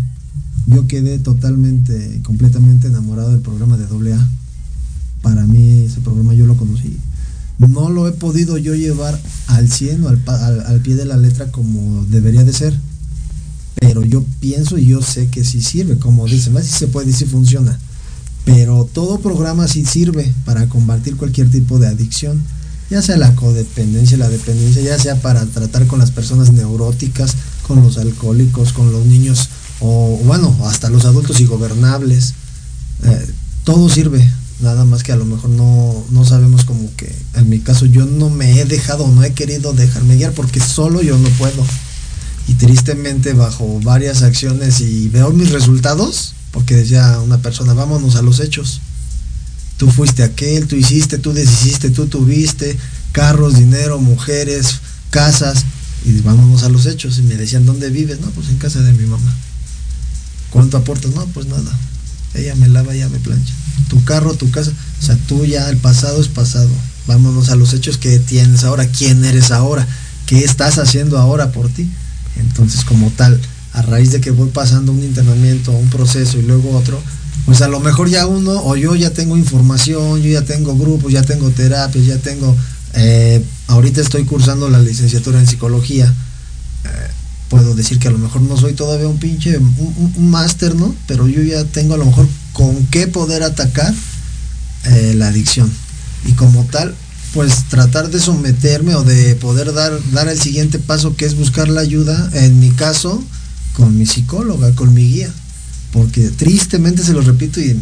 [0.66, 4.28] Yo quedé totalmente, completamente enamorado del programa de AA.
[5.22, 6.98] Para mí ese programa yo lo conocí.
[7.58, 12.04] No lo he podido yo llevar al 100 o al, pie de la letra como
[12.06, 12.74] debería de ser
[13.82, 17.28] pero yo pienso y yo sé que sí sirve, como dicen, así se puede decir
[17.28, 17.78] funciona.
[18.44, 22.42] Pero todo programa sí sirve para combatir cualquier tipo de adicción,
[22.90, 27.34] ya sea la codependencia, la dependencia, ya sea para tratar con las personas neuróticas,
[27.66, 29.48] con los alcohólicos, con los niños,
[29.80, 32.34] o bueno, hasta los adultos ingobernables.
[33.04, 33.26] Eh,
[33.64, 34.28] todo sirve,
[34.62, 38.06] nada más que a lo mejor no, no sabemos como que en mi caso yo
[38.06, 41.64] no me he dejado, no he querido dejarme guiar porque solo yo no puedo
[42.48, 48.22] y tristemente bajo varias acciones y veo mis resultados, porque decía una persona, vámonos a
[48.22, 48.80] los hechos.
[49.76, 52.76] Tú fuiste aquel, tú hiciste, tú deshiciste, tú tuviste
[53.12, 55.64] carros, dinero, mujeres, casas,
[56.04, 57.18] y vámonos a los hechos.
[57.18, 58.20] Y me decían, ¿dónde vives?
[58.20, 59.34] No, pues en casa de mi mamá.
[60.50, 61.12] ¿Cuánto aportas?
[61.12, 61.78] No, pues nada.
[62.34, 63.52] Ella me lava, ella me plancha.
[63.88, 64.72] Tu carro, tu casa.
[65.00, 66.70] O sea, tú ya, el pasado es pasado.
[67.06, 68.86] Vámonos a los hechos que tienes ahora.
[68.86, 69.86] ¿Quién eres ahora?
[70.26, 71.90] ¿Qué estás haciendo ahora por ti?
[72.36, 73.40] Entonces, como tal,
[73.72, 77.00] a raíz de que voy pasando un internamiento, un proceso y luego otro,
[77.44, 81.12] pues a lo mejor ya uno o yo ya tengo información, yo ya tengo grupos,
[81.12, 82.56] ya tengo terapias, ya tengo,
[82.94, 86.12] eh, ahorita estoy cursando la licenciatura en psicología.
[86.84, 87.10] Eh,
[87.52, 90.94] puedo decir que a lo mejor no soy todavía un pinche, un, máster, ¿no?
[91.06, 93.92] Pero yo ya tengo a lo mejor con qué poder atacar
[94.84, 95.70] eh, la adicción.
[96.24, 96.94] Y como tal,
[97.34, 101.68] pues tratar de someterme o de poder dar, dar el siguiente paso que es buscar
[101.68, 103.22] la ayuda, en mi caso,
[103.74, 105.30] con mi psicóloga, con mi guía.
[105.92, 107.78] Porque tristemente se lo repito y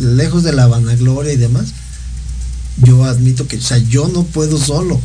[0.00, 1.68] lejos de la vanagloria y demás,
[2.82, 5.00] yo admito que, o sea, yo no puedo solo.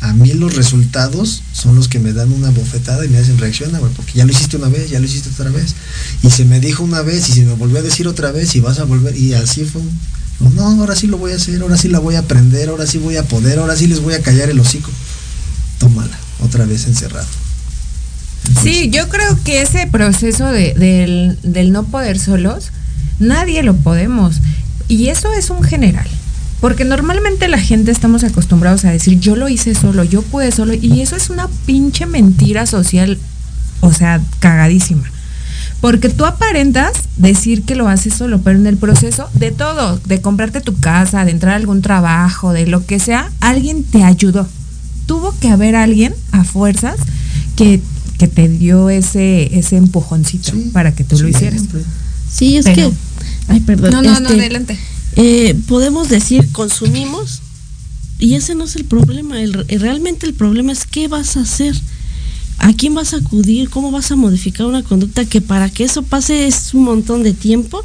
[0.00, 3.82] A mí los resultados son los que me dan una bofetada y me hacen reaccionar,
[3.94, 5.74] porque ya lo hiciste una vez, ya lo hiciste otra vez.
[6.22, 8.60] Y se me dijo una vez y se me volvió a decir otra vez y
[8.60, 9.14] vas a volver.
[9.16, 9.82] Y así fue.
[10.54, 12.96] No, ahora sí lo voy a hacer, ahora sí la voy a aprender, ahora sí
[12.96, 14.90] voy a poder, ahora sí les voy a callar el hocico.
[15.78, 17.28] Tómala, otra vez encerrado.
[18.62, 22.70] sí, yo creo que ese proceso de, del, del no poder solos,
[23.18, 24.40] nadie lo podemos.
[24.88, 26.08] Y eso es un general.
[26.60, 30.74] Porque normalmente la gente estamos acostumbrados a decir, yo lo hice solo, yo pude solo,
[30.74, 33.18] y eso es una pinche mentira social,
[33.80, 35.10] o sea, cagadísima.
[35.80, 40.20] Porque tú aparentas decir que lo haces solo, pero en el proceso de todo, de
[40.20, 44.46] comprarte tu casa, de entrar a algún trabajo, de lo que sea, alguien te ayudó.
[45.06, 46.96] Tuvo que haber alguien a fuerzas
[47.56, 47.80] que,
[48.18, 51.62] te dio ese, ese empujoncito para que tú lo hicieras.
[52.30, 52.92] Sí, es que...
[53.48, 53.92] Ay, perdón.
[53.92, 54.78] No, no, no, este, adelante.
[55.16, 57.40] Eh, podemos decir consumimos
[58.18, 59.40] y ese no es el problema.
[59.42, 61.74] El, realmente el problema es qué vas a hacer.
[62.62, 63.70] ¿A quién vas a acudir?
[63.70, 67.32] ¿Cómo vas a modificar una conducta que para que eso pase es un montón de
[67.32, 67.82] tiempo?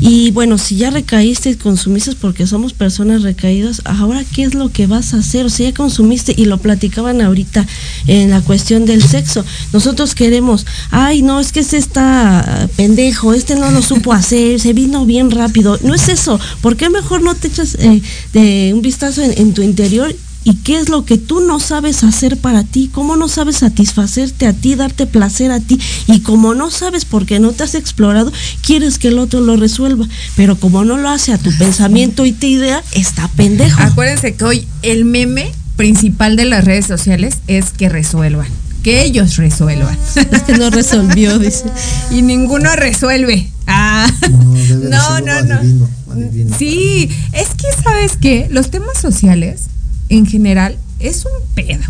[0.00, 4.70] Y bueno, si ya recaíste y consumiste porque somos personas recaídas, ahora qué es lo
[4.70, 5.46] que vas a hacer?
[5.46, 7.66] O sea, ya consumiste y lo platicaban ahorita
[8.06, 9.46] en la cuestión del sexo.
[9.72, 14.74] Nosotros queremos, ay, no, es que este está pendejo, este no lo supo hacer, se
[14.74, 15.78] vino bien rápido.
[15.82, 16.38] No es eso.
[16.60, 18.02] ¿Por qué mejor no te echas eh,
[18.34, 20.14] de un vistazo en tu interior
[20.48, 24.46] y qué es lo que tú no sabes hacer para ti, cómo no sabes satisfacerte
[24.46, 28.32] a ti, darte placer a ti y como no sabes porque no te has explorado,
[28.62, 32.32] quieres que el otro lo resuelva, pero como no lo hace a tu pensamiento y
[32.32, 33.82] tu idea, está pendejo.
[33.82, 38.48] Acuérdense que hoy el meme principal de las redes sociales es que resuelvan,
[38.82, 39.98] que ellos resuelvan.
[40.32, 41.64] Este no resolvió, dice.
[42.10, 43.50] Y ninguno resuelve.
[43.66, 44.10] Ah.
[44.30, 46.56] No, no, no.
[46.58, 49.64] sí, es que sabes que los temas sociales
[50.08, 51.82] en general es un pedo.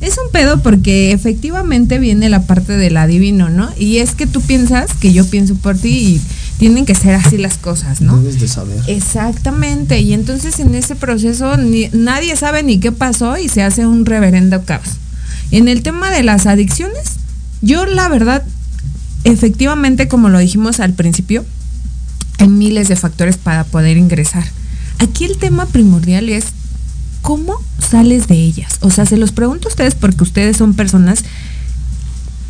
[0.00, 3.70] Es un pedo porque efectivamente viene la parte del adivino, ¿no?
[3.78, 6.20] Y es que tú piensas que yo pienso por ti y
[6.58, 8.18] tienen que ser así las cosas, ¿no?
[8.18, 8.80] Debes de saber.
[8.88, 10.00] Exactamente.
[10.00, 11.56] Y entonces en ese proceso
[11.92, 14.88] nadie sabe ni qué pasó y se hace un reverendo caos.
[15.52, 17.18] En el tema de las adicciones,
[17.60, 18.42] yo la verdad,
[19.22, 21.44] efectivamente, como lo dijimos al principio,
[22.38, 24.44] hay miles de factores para poder ingresar.
[24.98, 26.46] Aquí el tema primordial es
[27.22, 28.78] ¿cómo sales de ellas?
[28.80, 31.24] O sea, se los pregunto a ustedes porque ustedes son personas.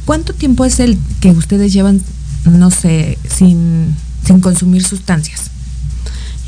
[0.05, 2.03] ¿Cuánto tiempo es el que ustedes llevan,
[2.45, 3.95] no sé, sin,
[4.41, 5.51] consumir sustancias?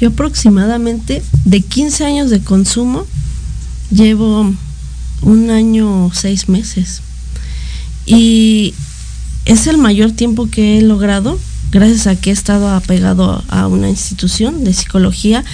[0.00, 3.06] Yo aproximadamente de 15 años de consumo
[3.90, 4.52] llevo
[5.22, 7.02] un año, seis meses.
[8.06, 8.74] Y
[9.44, 11.38] es el mayor tiempo que he logrado
[11.70, 15.44] gracias a que he estado apegado a una institución de psicología.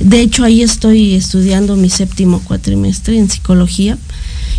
[0.00, 3.96] De hecho, ahí estoy estudiando mi séptimo cuatrimestre en psicología.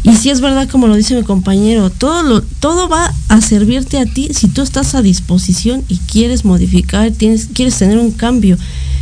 [0.04, 4.00] Y si es verdad, como lo dice mi compañero, todo, lo, todo va a servirte
[4.00, 8.58] a ti si tú estás a disposición y quieres modificar, tienes, quieres tener un cambio.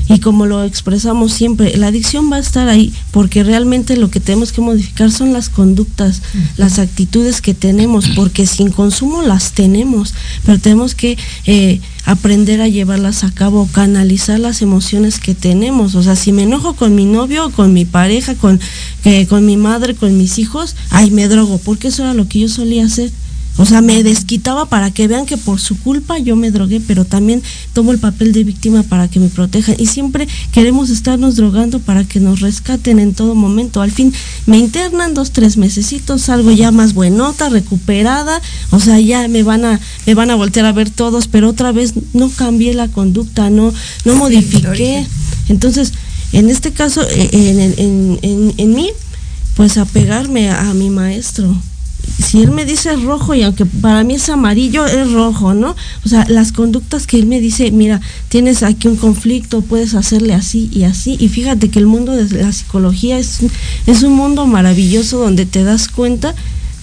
[0.07, 4.19] Y como lo expresamos siempre, la adicción va a estar ahí porque realmente lo que
[4.19, 6.21] tenemos que modificar son las conductas,
[6.57, 10.13] las actitudes que tenemos, porque sin consumo las tenemos,
[10.45, 15.95] pero tenemos que eh, aprender a llevarlas a cabo, canalizar las emociones que tenemos.
[15.95, 18.59] O sea, si me enojo con mi novio, con mi pareja, con,
[19.05, 22.41] eh, con mi madre, con mis hijos, ay, me drogo, porque eso era lo que
[22.41, 23.11] yo solía hacer
[23.57, 27.05] o sea, me desquitaba para que vean que por su culpa yo me drogué, pero
[27.05, 27.41] también
[27.73, 29.75] tomo el papel de víctima para que me protejan.
[29.79, 33.81] Y siempre queremos estarnos drogando para que nos rescaten en todo momento.
[33.81, 34.13] Al fin
[34.45, 38.41] me internan dos, tres mesecitos, salgo ya más buenota, recuperada.
[38.71, 41.71] O sea, ya me van a, me van a voltear a ver todos, pero otra
[41.71, 45.07] vez no cambié la conducta, no, no modifiqué.
[45.47, 45.93] Entonces,
[46.33, 47.29] en este caso, eh,
[47.77, 48.89] en, en, en mí,
[49.55, 51.55] pues apegarme a mi maestro
[52.17, 55.75] si él me dice rojo y aunque para mí es amarillo, es rojo, ¿no?
[56.05, 60.33] O sea, las conductas que él me dice, mira, tienes aquí un conflicto, puedes hacerle
[60.33, 61.17] así y así.
[61.19, 63.39] Y fíjate que el mundo de la psicología es,
[63.85, 66.33] es un mundo maravilloso donde te das cuenta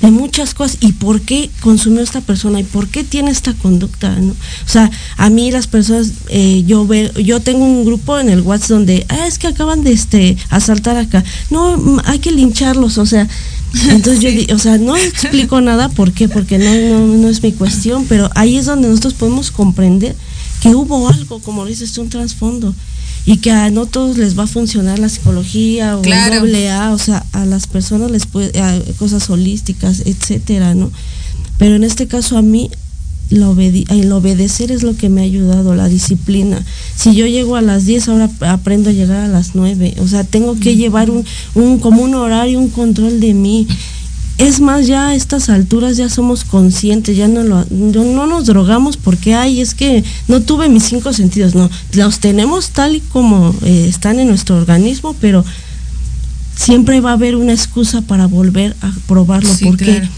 [0.03, 4.11] de muchas cosas y por qué consumió esta persona y por qué tiene esta conducta,
[4.17, 4.33] ¿no?
[4.33, 8.41] O sea, a mí las personas, eh, yo veo, yo tengo un grupo en el
[8.41, 11.23] WhatsApp donde, ah, es que acaban de este asaltar acá.
[11.51, 13.29] No, hay que lincharlos, o sea,
[13.91, 16.29] entonces yo, o sea, no explico nada, ¿por qué?
[16.29, 20.15] Porque no, no, es mi cuestión, pero ahí es donde nosotros podemos comprender
[20.61, 22.75] que hubo algo, como dices un trasfondo.
[23.25, 26.35] y que a no todos les va a funcionar la psicología o Claro.
[26.35, 30.91] el doble A, o sea, a las personas les puede, a cosas holísticas, etcétera, ¿no?
[31.57, 32.69] Pero en este caso a mí
[33.33, 36.65] la obedi- el obedecer es lo que me ha ayudado, la disciplina.
[36.97, 39.95] Si yo llego a las 10, ahora ap- aprendo a llegar a las 9.
[40.01, 41.25] O sea, tengo que llevar un,
[41.55, 43.67] un como un horario, un control de mí.
[44.39, 48.47] Es más, ya a estas alturas ya somos conscientes, ya no, lo, no, no nos
[48.47, 53.01] drogamos porque, ay, es que no tuve mis cinco sentidos, no, los tenemos tal y
[53.01, 55.45] como eh, están en nuestro organismo, pero
[56.57, 60.09] siempre va a haber una excusa para volver a probarlo Sí, porque claro.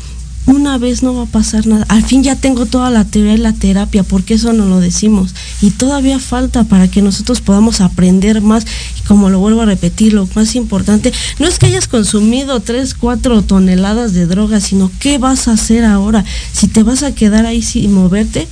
[0.46, 1.86] Una vez no va a pasar nada.
[1.88, 5.34] Al fin ya tengo toda la teoría y la terapia, porque eso no lo decimos.
[5.62, 8.66] Y todavía falta para que nosotros podamos aprender más.
[9.00, 12.94] Y como lo vuelvo a repetir, lo más importante, no es que hayas consumido 3,
[12.94, 16.24] 4 toneladas de droga, sino qué vas a hacer ahora.
[16.52, 18.46] Si te vas a quedar ahí sin moverte,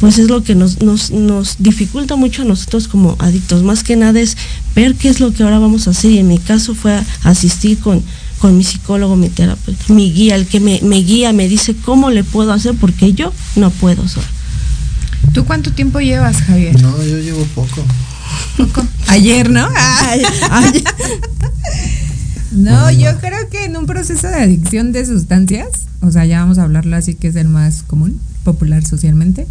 [0.00, 3.62] pues es lo que nos, nos, dificulta mucho a nosotros como adictos.
[3.62, 4.36] Más que nada es
[4.74, 6.10] ver qué es lo que ahora vamos a hacer.
[6.12, 8.02] Y en mi caso fue asistir con,
[8.44, 12.10] con mi psicólogo, mi terapeuta, mi guía, el que me, me guía, me dice cómo
[12.10, 14.26] le puedo hacer porque yo no puedo sola.
[15.32, 16.78] ¿Tú cuánto tiempo llevas, Javier?
[16.82, 17.82] No, yo llevo poco.
[18.58, 18.86] Poco.
[19.06, 19.66] Ayer, ¿no?
[22.52, 25.68] No, yo creo que en un proceso de adicción de sustancias,
[26.02, 29.46] o sea, ya vamos a hablarlo así que es el más común, popular socialmente,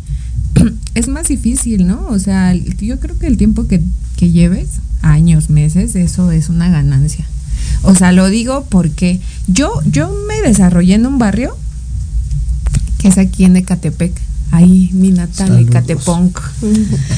[0.94, 2.06] es más difícil, ¿no?
[2.10, 3.82] O sea, yo creo que el tiempo que,
[4.18, 4.68] que lleves,
[5.02, 7.26] años, meses, eso es una ganancia.
[7.82, 11.58] O sea, lo digo porque yo, yo me desarrollé en un barrio
[13.04, 14.14] que es aquí en Ecatepec,
[14.52, 15.60] ahí mi natal.
[15.60, 16.40] Ecateponc.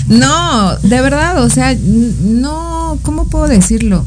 [0.07, 4.03] No, de verdad, o sea, no, ¿cómo puedo decirlo?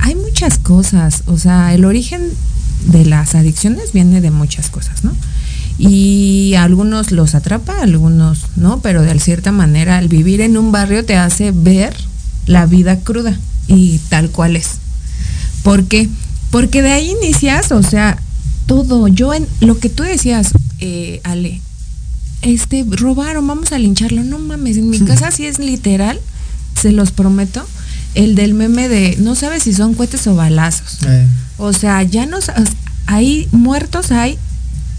[0.00, 2.22] Hay muchas cosas, o sea, el origen
[2.86, 5.12] de las adicciones viene de muchas cosas, ¿no?
[5.78, 11.04] Y algunos los atrapa, algunos no, pero de cierta manera el vivir en un barrio
[11.04, 11.94] te hace ver
[12.46, 13.38] la vida cruda
[13.68, 14.79] y tal cual es.
[15.62, 16.08] ¿Por qué?
[16.50, 18.18] Porque de ahí inicias, o sea,
[18.66, 19.08] todo.
[19.08, 21.60] Yo en lo que tú decías, eh, Ale,
[22.42, 24.24] este, robaron, vamos a lincharlo.
[24.24, 26.18] No mames, en mi casa sí es literal,
[26.80, 27.66] se los prometo,
[28.14, 30.98] el del meme de no sabes si son cohetes o balazos.
[31.06, 31.26] Eh,
[31.58, 32.38] O sea, ya no
[33.06, 34.38] hay muertos hay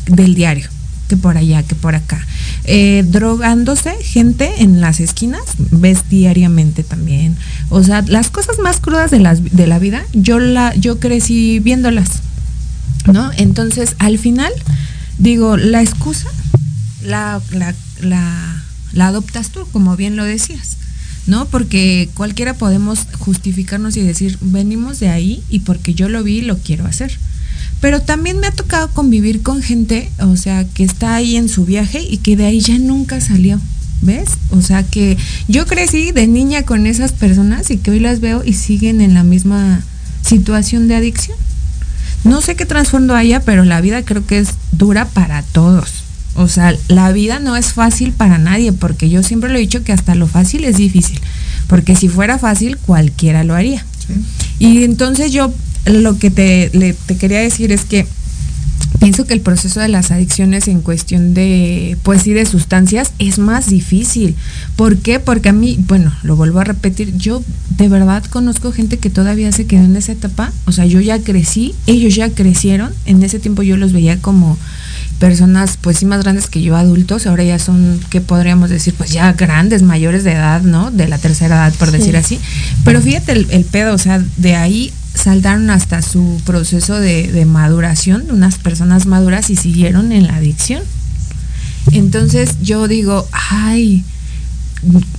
[0.06, 0.70] del diario,
[1.08, 2.26] que por allá, que por acá.
[2.66, 5.42] Eh, drogándose gente en las esquinas,
[5.72, 7.36] ves diariamente también.
[7.70, 11.60] O sea, las cosas más crudas de, las, de la vida, yo, la, yo crecí
[11.60, 12.10] viéndolas,
[13.12, 13.32] ¿no?
[13.38, 14.52] Entonces, al final,
[15.18, 16.30] digo, la excusa
[17.04, 20.78] la, la, la, la adoptas tú, como bien lo decías.
[21.28, 21.46] ¿no?
[21.48, 26.58] Porque cualquiera podemos justificarnos y decir, venimos de ahí y porque yo lo vi lo
[26.58, 27.18] quiero hacer.
[27.82, 31.66] Pero también me ha tocado convivir con gente, o sea, que está ahí en su
[31.66, 33.60] viaje y que de ahí ya nunca salió.
[34.04, 34.30] ¿Ves?
[34.50, 35.16] O sea que
[35.48, 39.14] yo crecí de niña con esas personas y que hoy las veo y siguen en
[39.14, 39.84] la misma
[40.24, 41.38] situación de adicción.
[42.24, 46.04] No sé qué trasfondo haya, pero la vida creo que es dura para todos.
[46.36, 49.84] O sea, la vida no es fácil para nadie, porque yo siempre lo he dicho
[49.84, 51.20] que hasta lo fácil es difícil.
[51.68, 53.86] Porque si fuera fácil, cualquiera lo haría.
[54.60, 55.54] Y entonces yo
[55.86, 58.06] lo que te, le- te quería decir es que
[59.00, 63.40] pienso que el proceso de las adicciones en cuestión de, pues sí, de sustancias es
[63.40, 64.36] más difícil.
[64.76, 65.20] ¿Por qué?
[65.20, 67.44] Porque a mí, bueno, lo vuelvo a repetir, yo
[67.78, 70.52] de verdad conozco gente que todavía se quedó en esa etapa.
[70.66, 72.94] O sea, yo ya crecí, ellos ya crecieron.
[73.06, 74.58] En ese tiempo yo los veía como
[75.20, 78.94] personas pues sí más grandes que yo adultos, ahora ya son, ¿qué podríamos decir?
[78.96, 80.90] Pues ya grandes, mayores de edad, ¿no?
[80.92, 81.98] De la tercera edad, por Sí.
[81.98, 82.40] decir así.
[82.84, 87.46] Pero fíjate el, el pedo, o sea, de ahí saltaron hasta su proceso de, de
[87.46, 90.84] maduración, unas personas maduras y siguieron en la adicción.
[91.92, 94.04] Entonces yo digo, ay,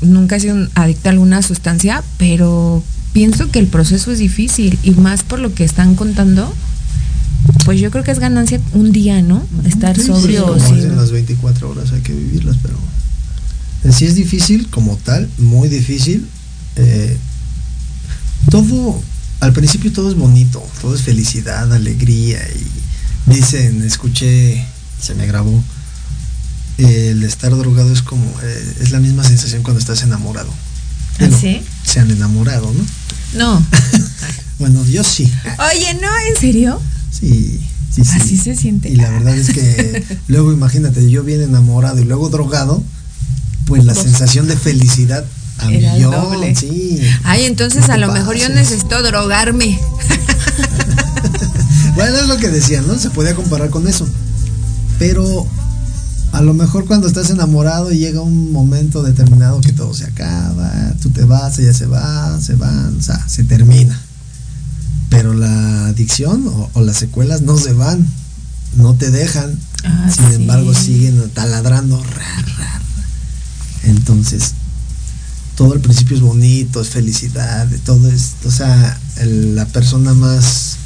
[0.00, 2.82] nunca he sido adicta a alguna sustancia, pero
[3.12, 6.52] pienso que el proceso es difícil y más por lo que están contando,
[7.64, 9.44] pues yo creo que es ganancia un día, ¿no?
[9.66, 10.46] Estar Sí, sí, sobrio.
[10.46, 12.76] como sin- dicen, las 24 horas hay que vivirlas, pero
[13.84, 16.26] en sí es difícil como tal, muy difícil.
[16.76, 17.16] Eh,
[18.50, 19.02] todo,
[19.42, 24.64] al principio todo es bonito, todo es felicidad, alegría y dicen, escuché,
[25.00, 25.60] se me grabó,
[26.78, 30.48] el estar drogado es como, eh, es la misma sensación cuando estás enamorado.
[31.18, 31.60] ¿Ah, Digo, sí?
[31.84, 32.86] Se han enamorado, ¿no?
[33.38, 33.66] No.
[34.60, 35.24] Bueno, yo sí.
[35.58, 36.08] Oye, ¿no?
[36.28, 36.80] ¿En serio?
[37.10, 37.60] Sí,
[37.92, 38.10] sí, sí.
[38.14, 38.90] Así se siente.
[38.90, 42.80] Y la verdad es que luego imagínate, yo bien enamorado y luego drogado,
[43.66, 44.04] pues la Dos.
[44.04, 45.24] sensación de felicidad
[45.58, 46.54] a Era el millón, doble.
[46.54, 47.00] sí.
[47.24, 49.78] Ay, entonces No a lo mejor yo necesito drogarme.
[51.94, 52.98] Bueno, es lo que decían, ¿no?
[52.98, 54.08] Se podía comparar con eso.
[54.98, 55.46] Pero
[56.32, 60.94] a lo mejor cuando estás enamorado y llega un momento determinado que todo se acaba,
[61.02, 64.00] tú te vas, ella se va, se van, o sea, se termina.
[65.10, 68.06] Pero la adicción o, las secuelas no se van,
[68.76, 72.02] no te dejan, ah, sin embargo siguen taladrando.
[73.84, 74.54] Entonces,
[75.56, 80.76] todo al principio es bonito, es felicidad, todo es, o sea, la persona más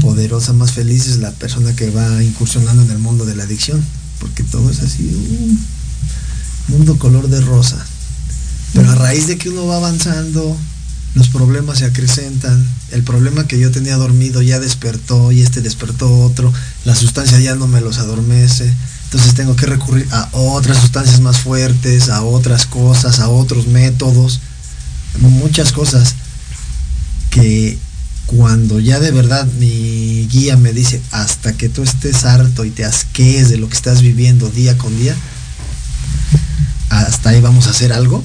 [0.00, 3.84] poderosa, más feliz es la persona que va incursionando en el mundo de la adicción,
[4.18, 5.58] porque todo es así, un
[6.68, 7.84] mundo color de rosa.
[8.72, 10.56] Pero a raíz de que uno va avanzando,
[11.14, 16.22] los problemas se acrecentan, el problema que yo tenía dormido ya despertó y este despertó
[16.22, 16.52] otro,
[16.84, 18.72] la sustancia ya no me los adormece,
[19.14, 24.40] entonces tengo que recurrir a otras sustancias más fuertes, a otras cosas, a otros métodos,
[25.20, 26.16] muchas cosas
[27.30, 27.78] que
[28.26, 32.84] cuando ya de verdad mi guía me dice hasta que tú estés harto y te
[32.84, 35.14] asquees de lo que estás viviendo día con día,
[36.88, 38.20] hasta ahí vamos a hacer algo.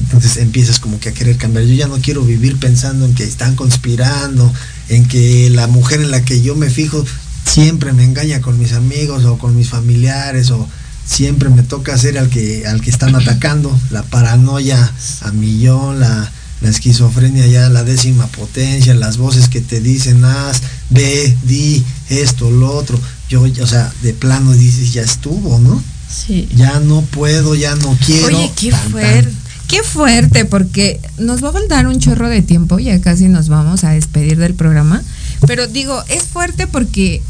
[0.00, 1.66] Entonces empiezas como que a querer cambiar.
[1.66, 4.50] Yo ya no quiero vivir pensando en que están conspirando,
[4.88, 7.04] en que la mujer en la que yo me fijo
[7.44, 10.68] siempre me engaña con mis amigos o con mis familiares o
[11.06, 14.92] siempre me toca ser al que al que están atacando, la paranoia
[15.22, 16.30] a millón, la,
[16.60, 22.50] la esquizofrenia ya la décima potencia, las voces que te dicen, haz, ve, di, esto,
[22.50, 22.98] lo otro.
[23.28, 25.82] Yo, o sea, de plano dices, ya estuvo, ¿no?
[26.08, 26.48] Sí.
[26.54, 28.38] Ya no puedo, ya no quiero.
[28.38, 29.32] Oye, qué fuerte.
[29.68, 33.82] Qué fuerte, porque nos va a faltar un chorro de tiempo, ya casi nos vamos
[33.82, 35.02] a despedir del programa.
[35.46, 37.22] Pero digo, es fuerte porque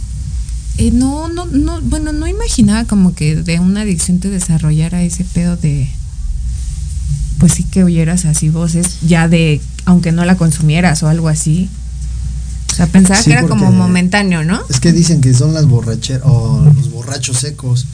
[0.76, 5.24] eh, no, no, no, bueno, no imaginaba como que de una adicción te desarrollara ese
[5.24, 5.88] pedo de,
[7.38, 11.68] pues sí que oyeras así voces, ya de, aunque no la consumieras o algo así.
[12.72, 14.60] O sea, pensaba que era como momentáneo, ¿no?
[14.68, 17.86] Es que dicen que son las borracheras o los borrachos secos,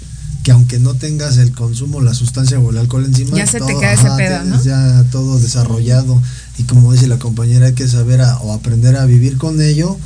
[0.42, 3.76] que aunque no tengas el consumo, la sustancia o el alcohol encima, ya se te
[3.78, 4.62] queda ese pedo, ¿no?
[4.62, 6.22] Ya todo desarrollado
[6.56, 9.98] y como dice la compañera, hay que saber o aprender a vivir con ello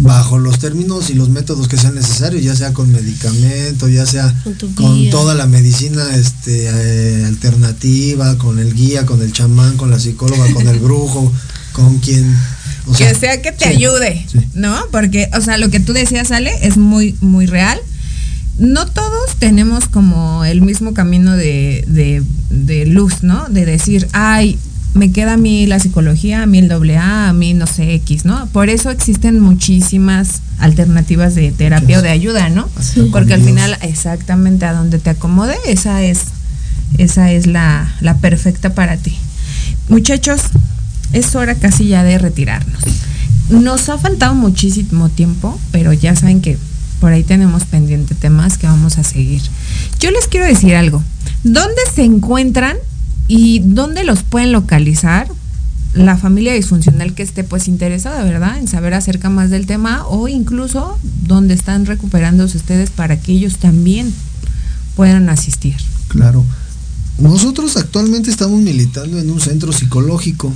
[0.00, 4.34] bajo los términos y los métodos que sean necesarios, ya sea con medicamento, ya sea
[4.74, 9.98] con, toda la medicina este, eh, alternativa, con el guía, con el chamán, con la
[9.98, 11.32] psicóloga, con el brujo,
[11.72, 12.36] con quien...
[12.96, 14.76] que sea que te ayude, ¿no?
[14.90, 17.78] Porque, o sea, lo que tú decías, Ale, es muy, muy real.
[18.58, 23.46] No todos tenemos como el mismo camino de, de, de luz, ¿no?
[23.50, 24.58] De decir, ay,
[24.96, 27.94] me queda a mí la psicología, a mí el doble A, a mí no sé
[27.94, 28.46] X, ¿no?
[28.48, 32.68] Por eso existen muchísimas alternativas de terapia o de ayuda, ¿no?
[33.12, 36.20] Porque al final, exactamente a donde te acomode, esa es,
[36.98, 39.16] esa es la, la perfecta para ti.
[39.88, 40.40] Muchachos,
[41.12, 42.82] es hora casi ya de retirarnos.
[43.50, 46.58] Nos ha faltado muchísimo tiempo, pero ya saben que
[47.00, 49.42] por ahí tenemos pendiente temas que vamos a seguir.
[50.00, 51.02] Yo les quiero decir algo.
[51.44, 52.76] ¿Dónde se encuentran
[53.28, 55.28] ¿Y dónde los pueden localizar?
[55.94, 58.58] La familia disfuncional que esté pues interesada, ¿verdad?
[58.58, 63.56] En saber acerca más del tema o incluso dónde están recuperándose ustedes para que ellos
[63.56, 64.12] también
[64.94, 65.76] puedan asistir.
[66.08, 66.44] Claro.
[67.18, 70.52] Nosotros actualmente estamos militando en un centro psicológico,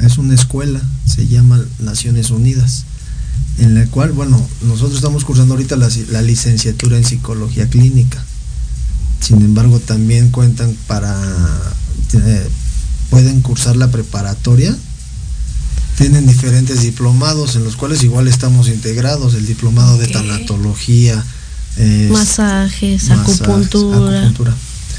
[0.00, 2.84] es una escuela, se llama Naciones Unidas,
[3.58, 8.24] en la cual, bueno, nosotros estamos cursando ahorita la, la licenciatura en psicología clínica.
[9.20, 11.16] Sin embargo, también cuentan para
[12.16, 12.50] este,
[13.10, 14.74] pueden cursar la preparatoria.
[15.96, 21.24] Tienen diferentes diplomados en los cuales igual estamos integrados, el diplomado de tanatología,
[22.10, 24.32] masajes, acupuntura.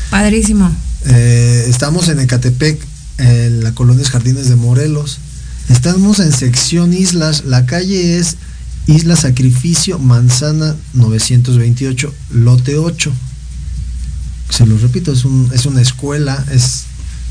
[0.10, 0.72] Padrísimo.
[1.06, 2.80] Eh, estamos en Ecatepec,
[3.18, 5.20] en la colonia Jardines de Morelos.
[5.70, 8.38] Estamos en sección Islas, la calle es
[8.88, 13.12] Isla Sacrificio, Manzana 928, lote 8.
[14.50, 16.85] Se lo repito, es, un, es una escuela, es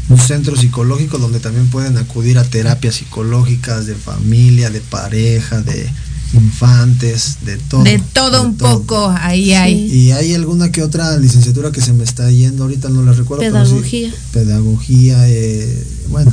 [0.08, 5.88] un centro psicológico donde también pueden acudir a terapias psicológicas de familia, de pareja, de
[6.34, 7.84] infantes, de todo.
[7.84, 9.86] De todo un poco, ahí hay.
[9.86, 13.42] Y hay alguna que otra licenciatura que se me está yendo, ahorita no la recuerdo.
[13.42, 14.12] Pedagogía.
[14.32, 16.32] pedagogía, eh, bueno,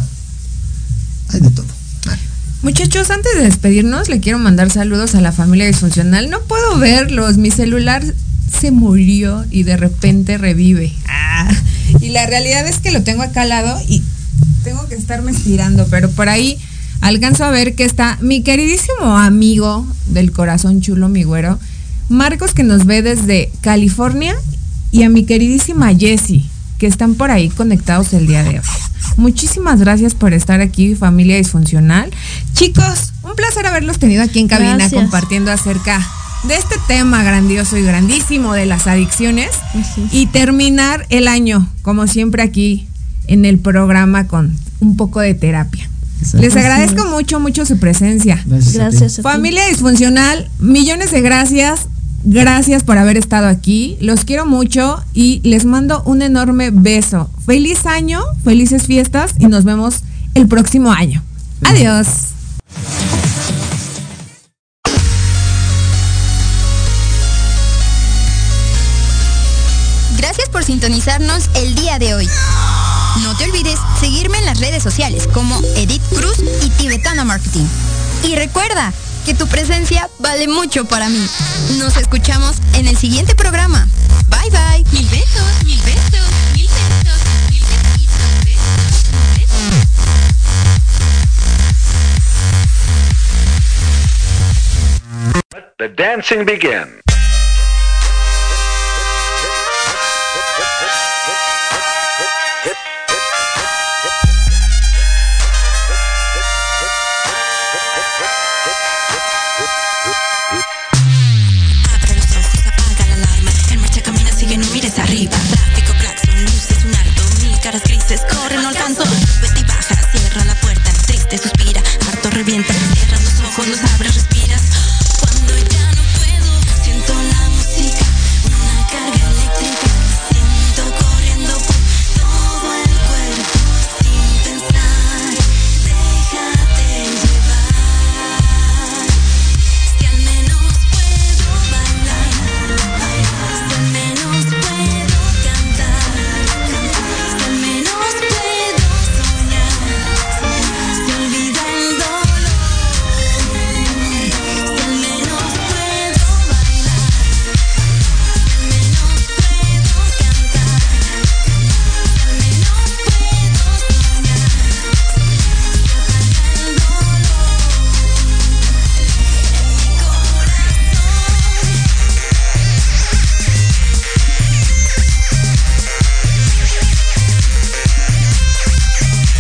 [1.29, 1.65] hay de todo.
[2.63, 6.29] Muchachos, antes de despedirnos, le quiero mandar saludos a la familia disfuncional.
[6.29, 8.03] No puedo verlos, mi celular
[8.59, 10.93] se murió y de repente revive.
[11.07, 11.49] Ah,
[11.99, 14.03] y la realidad es que lo tengo acá al lado y
[14.63, 16.57] tengo que estarme estirando, pero por ahí
[17.01, 21.59] alcanzo a ver que está mi queridísimo amigo del corazón chulo, mi güero,
[22.09, 24.35] Marcos, que nos ve desde California,
[24.91, 26.45] y a mi queridísima Jessie,
[26.77, 28.65] que están por ahí conectados el día de hoy.
[29.17, 32.11] Muchísimas gracias por estar aquí, familia disfuncional.
[32.53, 36.05] Chicos, un placer haberlos tenido aquí en cabina compartiendo acerca
[36.43, 39.49] de este tema grandioso y grandísimo de las adicciones
[40.11, 42.87] y terminar el año, como siempre aquí
[43.27, 45.89] en el programa con un poco de terapia.
[46.33, 48.43] Les agradezco mucho, mucho su presencia.
[48.45, 49.13] Gracias.
[49.13, 49.21] a ti.
[49.21, 51.87] Familia disfuncional, millones de gracias.
[52.23, 53.97] Gracias por haber estado aquí.
[53.99, 57.31] Los quiero mucho y les mando un enorme beso.
[57.45, 60.03] Feliz año, felices fiestas y nos vemos
[60.35, 61.23] el próximo año.
[61.63, 62.07] Adiós.
[70.31, 72.29] Gracias por sintonizarnos el día de hoy.
[73.21, 77.65] No te olvides seguirme en las redes sociales como Edith Cruz y Tibetana Marketing.
[78.23, 78.93] Y recuerda
[79.25, 81.27] que tu presencia vale mucho para mí.
[81.79, 83.89] Nos escuchamos en el siguiente programa.
[84.29, 84.85] Bye bye.
[84.93, 87.19] Mil besos, mil besos, mil besos,
[87.49, 89.83] mil besitos, besos, besos.
[95.53, 97.00] Let the dancing begin.